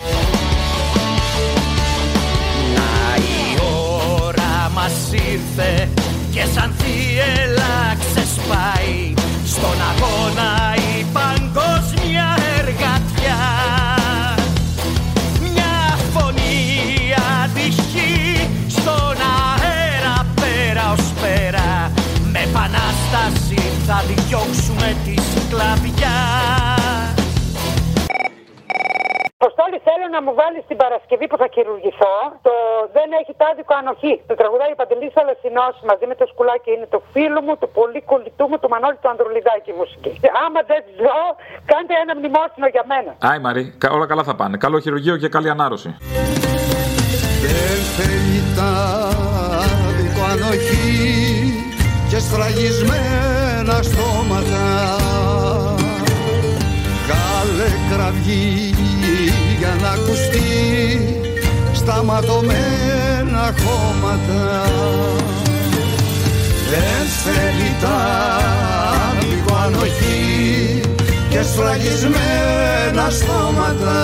[3.18, 3.60] Η
[4.22, 5.90] ώρα μας ήρθε
[6.32, 9.14] και σαν θύελα ξεσπάει
[9.46, 10.17] στον αγώνα
[29.48, 32.16] Αποστόλη, θέλω να μου βάλεις την Παρασκευή που θα χειρουργηθώ
[32.48, 32.54] το
[32.98, 34.14] Δεν έχει τάδικο ανοχή.
[34.30, 36.70] Το τραγουδάει η Παντελής Αλασσινός μαζί με το σκουλάκι.
[36.76, 40.12] Είναι το φίλο μου, το πολύ κολλητού μου, το Μανώλη του Ανδρουλιδάκη η μουσική.
[40.24, 41.20] Και άμα δεν ζω,
[41.72, 43.12] κάντε ένα μνημόσυνο για μένα.
[43.30, 44.56] Άι Μαρή, κα- όλα καλά θα πάνε.
[44.66, 45.90] Καλό χειρουργείο και καλή ανάρρωση.
[47.44, 48.72] Δεν θέλει τα
[49.98, 50.88] δικό ανοχή
[52.10, 54.64] και σφραγισμένα στόματα
[57.10, 58.67] Κάλε κραυγή για
[59.88, 60.50] να ακουστεί
[61.74, 64.64] στα ματωμένα χώματα
[66.70, 68.00] Δεν θέλει τα
[69.20, 70.82] δικό ανοχή
[71.30, 74.00] και σφραγισμένα στόματα.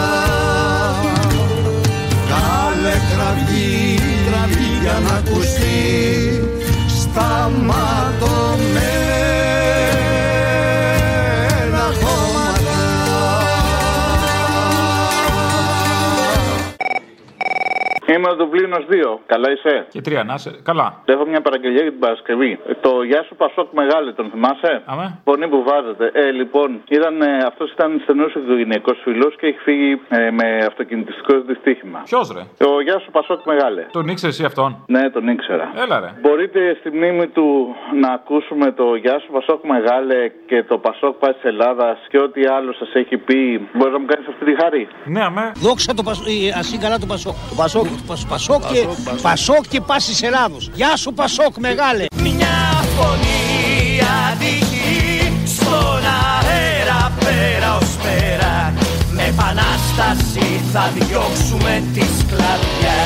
[2.29, 5.81] Κάλε κραυγή, κραυγή για να ακουστεί
[6.87, 9.32] στα ματωμένα
[18.11, 19.19] Είμαι ο Δουβλίνος 2.
[19.25, 20.51] Καλά είσαι; Και τρία, να είσαι.
[20.63, 20.87] Καλά.
[21.05, 22.59] Έχω μια παραγγελία για την Παρασκευή.
[22.67, 25.19] Ε, Το Γεια σου Πασόκ Μεγάλη, τον θυμάσαι; Αμέ.
[25.23, 26.05] Φωνή που βάζετε.
[26.13, 31.33] Ε, λοιπόν, ήταν, ε, αυτός ήταν στενός οικογενειακός φίλος και έχει φύγει ε, με αυτοκινητιστικό
[31.41, 31.99] δυστύχημα.
[32.05, 33.81] Ποιος ρε; Ο Γεια σου Πασόκ Μεγάλε.
[33.91, 35.71] Τον ήξερες εσύ αυτόν; Ναι, τον ήξερα.
[35.83, 36.09] Έλα ρε.
[36.21, 41.39] Μπορείτε στη μνήμη του να ακούσουμε το Γεια σου Πασόκ Μεγάλε και το Πασόκ Πάση
[41.41, 43.67] Ελλάδας και ό,τι άλλο σας έχει πει.
[43.73, 45.51] Μπορείς να μου κάνεις αυτή τη χάρη; Ναι, αμέ.
[45.55, 46.25] Δόξα το Πασόκ,
[46.57, 47.33] ασύ καλά το Πασόκ.
[47.49, 47.92] Το Πασόκ, το Πασ-
[48.27, 48.87] Πασόκ και,
[49.21, 50.69] Πασόκ και Πάσης Ελλάδος.
[50.73, 52.05] Γεια σου Πασόκ μεγάλε.
[52.15, 53.99] Μια φωνή
[54.31, 58.73] αντυχεί στον αέρα πέρα ως πέρα
[59.11, 63.02] Με επανάσταση θα διώξουμε τη σκλαβιά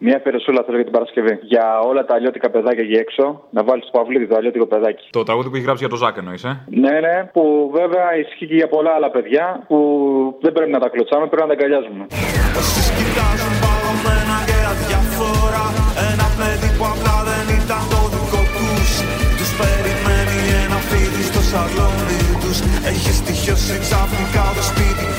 [0.00, 1.38] Μια αφιερωσούλα θέλω για την Παρασκευή.
[1.42, 5.08] Για όλα τα αλλιώτικα παιδάκια εκεί έξω, να βάλεις το Παυλίδη, το αλλιώτικο παιδάκι.
[5.10, 7.42] Το τραγούδι που έχει γράψει για το Ζάκ εννοείς, ε; Ναι, ναι, που
[7.78, 9.78] βέβαια ισχύει και για πολλά άλλα παιδιά που
[10.40, 12.06] δεν πρέπει να τα κλωτσάμε, πρέπει να τα αγκαλιάζουμε.
[12.98, 15.66] Κοιτάζουν παγωμένα και αδιαφορά
[16.10, 18.90] Ένα παιδί που απλά δεν ήταν το δικό τους
[19.38, 22.58] Τους περιμένει ένα φίδι στο σαλόνι τους
[22.90, 25.17] Έχεις στοιχειώσει ξαφνικά το σπιτικό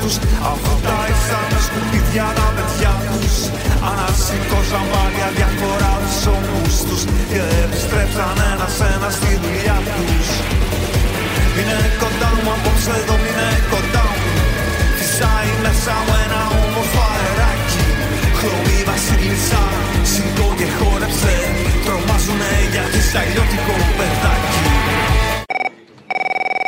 [0.00, 0.14] τους
[0.52, 3.36] Αφού τα ήσανε σκουπίδια τα παιδιά τους
[3.88, 10.26] Ανασηκώσαν πάλι αδιαφορά τους ώμους τους Και επιστρέψαν ένα-ένα στη δουλειά τους.
[11.58, 14.30] Είναι κοντά μου απόψε εδώ είναι κοντά μου.
[14.98, 17.84] Φυσάει μέσα μου ένα όμορφο αεράκι.
[18.38, 19.62] Χρωμή βασίλισσα
[20.12, 21.34] Σηκώ και χόρεψε.
[21.84, 24.60] Τρομάζουνε γιατί σ' αλλιώτικο παιδάκι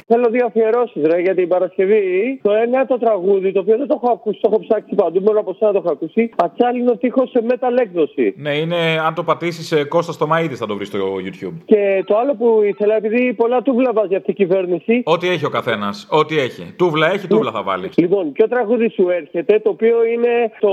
[0.06, 2.40] Θέλω δύο αφιερώσεις ρε για την Παρασκευή.
[2.42, 5.20] Το ένα το τραγούδι, το οποίο δεν το έχω ακούσει, το έχω ψάξει παντού.
[5.20, 6.30] Μόνο από εσένα το έχω ακούσει.
[6.36, 8.34] Ατσάλινο τείχος σε metal έκδοση.
[8.36, 8.76] Ναι, είναι
[9.06, 11.56] αν το πατήσεις ε, Κώστα στο Μαΐδη θα το βρεις στο YouTube.
[11.64, 15.02] Και το άλλο που ήθελα, επειδή πολλά τούβλα βάζει αυτή η κυβέρνηση.
[15.04, 16.08] Ό,τι έχει ο καθένας.
[16.10, 16.74] Ό,τι έχει.
[16.76, 17.96] Τούβλα έχει, τούβλα θα βάλεις.
[17.96, 20.70] Λοιπόν, ποιο τραγούδι σου έρχεται, το οποίο είναι το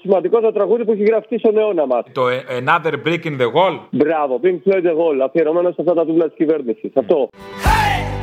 [0.00, 2.04] σημαντικότερο τραγούδι που έχει γραφτεί στον αιώνα μας.
[2.12, 3.78] Το ε, Another Brick in the Wall.
[3.90, 6.90] Μπράβο, Pink Floyd The Wall, αφιερωμένο σε αυτά τα τούβλα της κυβέρνησης.
[6.94, 7.28] Αυτό.
[7.64, 8.21] για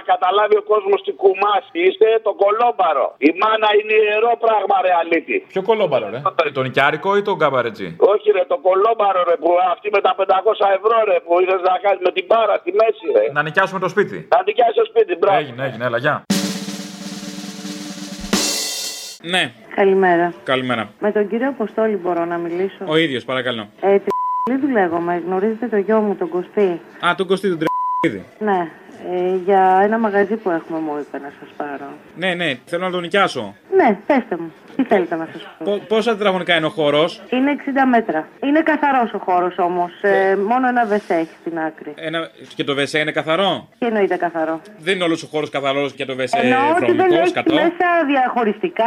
[0.00, 3.06] να καταλάβει ο κόσμος τι κουμάς είστε το κολόμπαρο.
[3.28, 5.36] Η μάνα είναι ιερό πράγμα, ρε αλήτη.
[5.52, 6.20] Ποιο κολόμπαρο, ρε;
[6.58, 7.88] τον Ικιάρικο ή τον Καμπαρετζή.
[8.12, 11.76] Όχι, ρε, το κολόμπαρο, ρε, που αυτή με τα 500 ευρώ, ρε, που ήθελες να
[11.84, 13.24] κάνεις με την μπάρα στη μέση, ρε.
[13.36, 14.16] Να νοικιάσουμε το σπίτι.
[14.34, 15.38] Να νοικιάσεις το σπίτι, μπράβο.
[15.42, 16.16] Έγινε, έγινε, έλα, γεια.
[19.22, 20.32] Ναι, Καλημέρα.
[20.44, 20.90] καλημέρα.
[20.98, 23.68] Με τον κύριο Αποστόλη μπορώ να μιλήσω; Ο ίδιος, παρακαλώ.
[23.80, 25.22] Ε, τι λέγομαι.
[25.26, 26.80] Γνωρίζετε το γιο μου, τον Κωστή.
[27.06, 28.26] Α, τον Κωστή τον Τρεπίδη.
[28.38, 28.70] Ναι.
[29.08, 31.88] Ε, για ένα μαγαζί που έχουμε μου είπε να σας πάρω.
[32.16, 33.54] Ναι, ναι, θέλω να τον νοικιάσω.
[33.76, 34.52] Ναι, πέστε μου.
[34.82, 38.28] Τι θέλετε να σας πω; Πο- Πόσα τετραγωνικά είναι ο χώρος; Είναι 60 μέτρα.
[38.46, 39.92] Είναι καθαρός ο χώρος όμως.
[40.02, 41.92] Ε, μόνο ένα βεσέ έχει στην άκρη.
[41.96, 42.30] Ένα...
[42.54, 46.04] Και το βεσέ είναι καθαρό; Τι εννοείται καθαρό; Δεν είναι όλος ο χώρος καθαρός και
[46.04, 47.54] το βεσέ Εννοώ ότι δεν βρωμικός, έχει σκατό.
[47.54, 48.84] μέσα διαχωριστικά.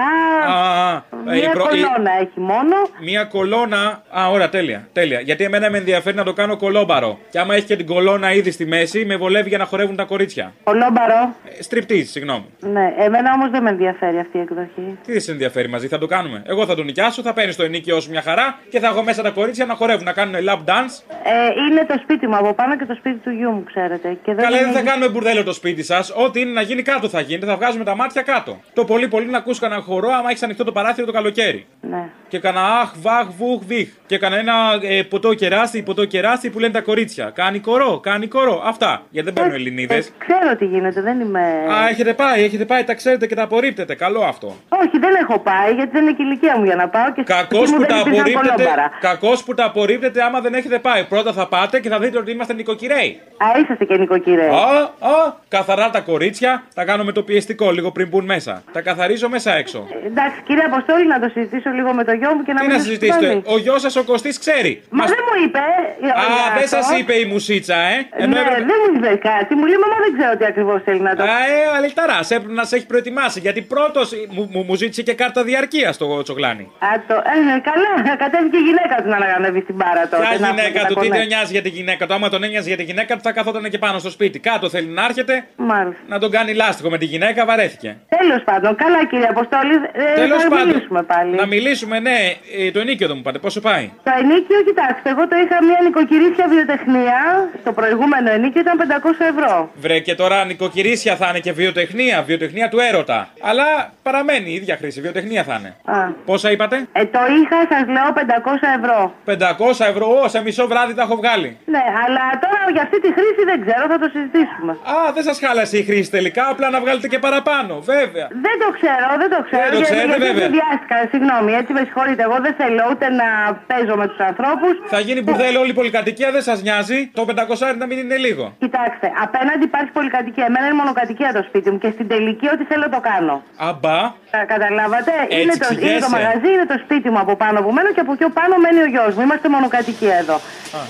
[0.48, 2.76] Α, α, Μία η προ- η- κολόνα έχει μόνο.
[3.02, 4.02] Μία κολόνα.
[4.20, 4.88] Α, ωραία, τέλεια.
[4.94, 5.20] τέλεια.
[5.20, 7.18] Γιατί εμένα με ενδιαφέρει να το κάνω κολόμπαρο.
[7.30, 10.04] Και άμα έχει και την κολόνα ήδη στη μέση, με βολεύει για να χορεύουν τα
[10.04, 10.54] κορίτσια.
[10.64, 11.36] Κολόμπαρο.
[11.60, 12.46] Στριπτής, συγγνώμη.
[12.60, 14.98] Ναι, εμένα όμως δεν με ενδιαφέρει αυτή η εκδοχή.
[15.06, 16.42] Τι δεν σε ενδιαφέρει μαζί, θα το κάνουμε.
[16.46, 19.22] Εγώ θα τον νοικιάσω, θα παίρνει το ενίκιο σου μια χαρά και θα έχω μέσα
[19.22, 20.96] τα κορίτσια να χορεύουν, να κάνουν lap dance.
[21.24, 24.18] Ε, είναι το σπίτι μου από πάνω και το σπίτι του γιού μου, ξέρετε.
[24.24, 26.14] Και Καλά, δεν θα είναι- κάνουμε μπουρδέλο το σπίτι σας.
[26.16, 28.60] Ό,τι είναι να γίνει κάτω θα γίνεται, θα βγάζουμε τα μάτια κάτω.
[28.74, 31.66] Το πολύ πολύ να ακούς κανένα χορό άμα έχεις ανοιχτό το παράθυρο το καλοκαίρι.
[31.82, 32.10] Ναι.
[32.34, 33.90] Και κανένα αχ, βαχ, βουχ, βιχ.
[34.06, 37.32] Και κανένα ε, ποτό κεράσι, ποτό κεράσι που λένε τα κορίτσια.
[37.36, 38.62] Κάνει κορό, κάνει κορό.
[38.66, 39.02] Αυτά.
[39.10, 40.12] Γιατί δεν παίρνουν Ελληνίδες.
[40.18, 41.40] Ξέρω τι γίνεται, δεν είμαι.
[41.74, 43.96] Α, έχετε πάει, έχετε πάει, τα ξέρετε και τα απορρίπτετε.
[43.96, 44.56] Καλό αυτό.
[44.70, 47.24] Όχι, δεν έχω πάει γιατί δεν είναι και η ηλικία μου για να πάω και
[47.24, 48.92] Κακός εκεί μου που, δεν τα υπήρχαν απορρίπτετε, κολόμπαρα.
[49.00, 51.04] κακώς που τα απορρίπτετε άμα δεν έχετε πάει.
[51.04, 53.20] Πρώτα θα πάτε και θα δείτε ότι είμαστε νοικοκυρέοι.
[53.38, 54.48] Α, είσαστε και νοικοκυρέ.
[54.48, 54.82] Α,
[55.14, 58.64] α, καθαρά τα κορίτσια, τα κάνω με το πιεστικό λίγο πριν μπουν μέσα.
[58.72, 59.88] Τα καθαρίζω μέσα έξω.
[60.06, 62.72] Εντάξει, κύριε Αποστόλη, να το συζητήσω λίγο με το γιο μου και να Τι μην
[62.76, 63.42] να σας συζητήσετε, πάλι.
[63.54, 64.72] ο γιος σας ο Κωστής ξέρει.
[64.90, 65.64] Μα Μας- δεν μου είπε.
[66.08, 66.78] ε, Α, για δεν αυτό.
[66.88, 67.98] σα είπε η μουσίτσα, ε.
[68.34, 69.52] Ναι, δεν μου είπε κάτι.
[69.60, 72.64] Μου λέει, μαμά δεν ξέρω τι ακριβώς θέλει να το Α, ε, αληταρά, έπρεπε να
[72.70, 73.38] σε έχει προετοιμάσει.
[73.46, 76.66] Γιατί πρώτος μου, μου, μου ζήτησε και κάρτα διαρκείας το τσογλάνι.
[76.88, 77.92] Α, το, ε, καλά,
[78.24, 80.22] κατέβηκε η γυναίκα του να ανέβει στην μπάρα τότε.
[80.28, 81.18] Ποια να έχουμε και γυναίκα τα του, τι κονέ.
[81.20, 82.14] δεν νοιάζει για τη γυναίκα του.
[82.14, 84.40] Άμα τον ένοιαζε για τη γυναίκα του, θα καθόταν και πάνω στο σπίτι.
[84.40, 85.46] Κάτω θέλει να έρχεται.
[85.56, 86.02] Μάλιστα.
[86.08, 87.98] Να τον κάνει λάστιχο με τη γυναίκα, βαρέθηκε.
[88.18, 90.68] Τέλος πάντων, καλά κύριε Αποστόλη, ε, Τέλος θα πάντων.
[90.68, 91.36] μιλήσουμε πάλι.
[91.36, 92.13] Να μιλήσουμε, ναι.
[92.58, 95.80] Ε, το ενίκιο δεν μου πάτε, πόσο πάει; Το ενίκιο, κοιτάξτε, εγώ το είχα μια
[95.84, 97.20] νοικοκυρίσια βιοτεχνία.
[97.62, 99.72] Στο προηγούμενο ενίκιο ήταν 500 ευρώ.
[99.76, 103.28] Βρε και τώρα νοικοκυρίσια θα είναι και βιοτεχνία, βιοτεχνία του έρωτα.
[103.42, 103.68] Αλλά
[104.04, 105.76] παραμένει η ίδια χρήση, βιοτεχνία θα είναι.
[105.98, 106.08] Α.
[106.26, 109.14] Πόσα είπατε; Ε, το είχα, σας λέω, 500 ευρώ.
[109.26, 111.58] 500 ευρώ, Ω, σε μισό βράδυ τα έχω βγάλει.
[111.66, 114.72] Ναι, αλλά τώρα για αυτή τη χρήση δεν ξέρω, θα το συζητήσουμε.
[114.96, 118.28] Α, δεν σας χάλασε η χρήση τελικά, απλά να βγάλετε και παραπάνω, βέβαια.
[118.46, 119.64] Δεν το ξέρω, δεν το ξέρω.
[119.64, 120.44] Δεν το γιατί- ξέρετε, γιατί βέβαια.
[120.48, 122.22] συνδυάστηκα, συγγνώμη, έτσι με συγχωρείτε.
[122.28, 123.28] Εγώ δεν θέλω ούτε να
[123.70, 124.74] παίζω με τους ανθρώπους.
[124.94, 127.00] Θα γίνει μπουρδέλο όλη η πολυκατοικία, δεν σας νοιάζει.
[127.18, 128.46] Το 500 να μην είναι λίγο.
[128.64, 130.46] Κοιτάξτε, απέναντι υπάρχει πολυκατοικία.
[130.50, 133.36] Εμένα είναι μονοκατοικία το σπίτι μου και στην τελική ό,τι θέλω το κάνω.
[133.70, 134.00] Αμπά.
[134.36, 136.10] Κα- Καταλάβατε, Έτσι είναι, το, είναι το ξηγέσαι.
[136.16, 138.90] μαγαζί, είναι το σπίτι μου από πάνω που μένω και από πιο πάνω μένει ο
[138.94, 139.22] γιος μου.
[139.28, 140.38] Είμαστε μονοκατοικία εδώ.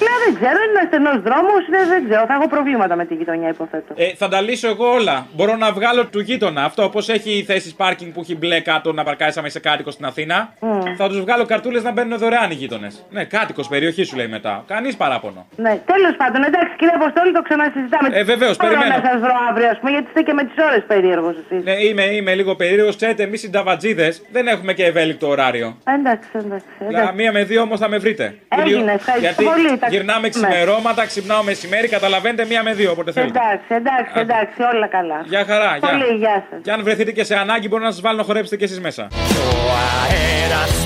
[0.06, 1.62] Λέω δεν ξέρω, είναι ένας στενός δρόμος,
[1.93, 3.93] δεν ξέρω, θα έχω προβλήματα με τη γειτονιά υποθέτω.
[3.97, 5.16] Ε, θα τα λύσω εγώ όλα.
[5.36, 6.64] Μπορώ να βγάλω του γείτονα.
[6.64, 10.06] Αυτό όπως έχει θέσεις πάρκινγκ που έχει μπλε κάτω να παρκάρει άμα είσαι κάτοικο στην
[10.06, 10.54] Αθήνα.
[10.98, 13.06] Θα τους βγάλω καρτούλες να μπαίνουν δωρεάν οι γείτονες.
[13.10, 14.64] Ναι, κάτοικος περιοχή σου λέει μετά.
[14.68, 15.46] Κανείς παράπονο.
[15.56, 18.08] Ναι, τέλος πάντων, εντάξει κύριε Αποστόλη, το ξανασυζητάμε.
[18.12, 19.02] Ε, βεβαίως, Μπορώ περιμένω.
[19.02, 21.64] να σας βρω αύριο, ας πούμε, γιατί είστε και με τις ώρες περίεργος εσείς.
[21.64, 22.96] Ναι, είμαι, είμαι λίγο περίεργος.
[22.96, 25.78] Ξέρετε, εμείς οι νταβατζίδες δεν έχουμε και ευέλικτο ωράριο.
[25.98, 26.66] Εντάξει, εντάξει.
[26.78, 27.16] Δηλαδή, εντάξει.
[27.16, 28.36] μία με δύο όμως θα με βρείτε.
[28.60, 30.30] Έγινε, Δύο- ευχαριστώ Γιατί πολύ, τα- γυρνάμε ναι.
[30.30, 33.39] ξημερώματα, ξυπνάω μεσημέρι, καταλαβαίνετε μία με δύο όποτε θέλετε.
[33.39, 35.22] Εντάξει, εντάξει, εντάξει, όλα καλά.
[35.26, 35.89] Γεια χαρά, γεια.
[35.89, 36.60] Πολύ, γεια σας.
[36.64, 39.08] Και αν βρεθείτε και σε ανάγκη, μπορώ να σας βάλω να χορέψετε κι εσείς μέσα.
[39.12, 39.72] Ο
[40.04, 40.83] αέρας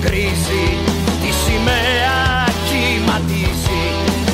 [0.00, 0.64] κρίση
[1.20, 2.18] Τη σημαία
[2.68, 3.84] κυματίζει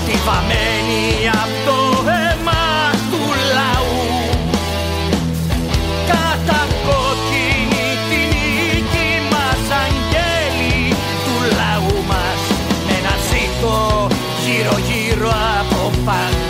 [0.07, 1.05] Τη βαμμένη
[1.43, 1.79] από το
[2.11, 2.65] αίμα
[3.11, 3.23] του
[3.57, 4.05] λαού.
[6.11, 10.95] Κατακόκκινη τη νίκη μας αγγέλη
[11.25, 12.41] του λαού μας
[12.97, 14.09] Ένα ζήτο
[14.45, 15.29] γύρω γύρω
[15.61, 16.46] από πάντα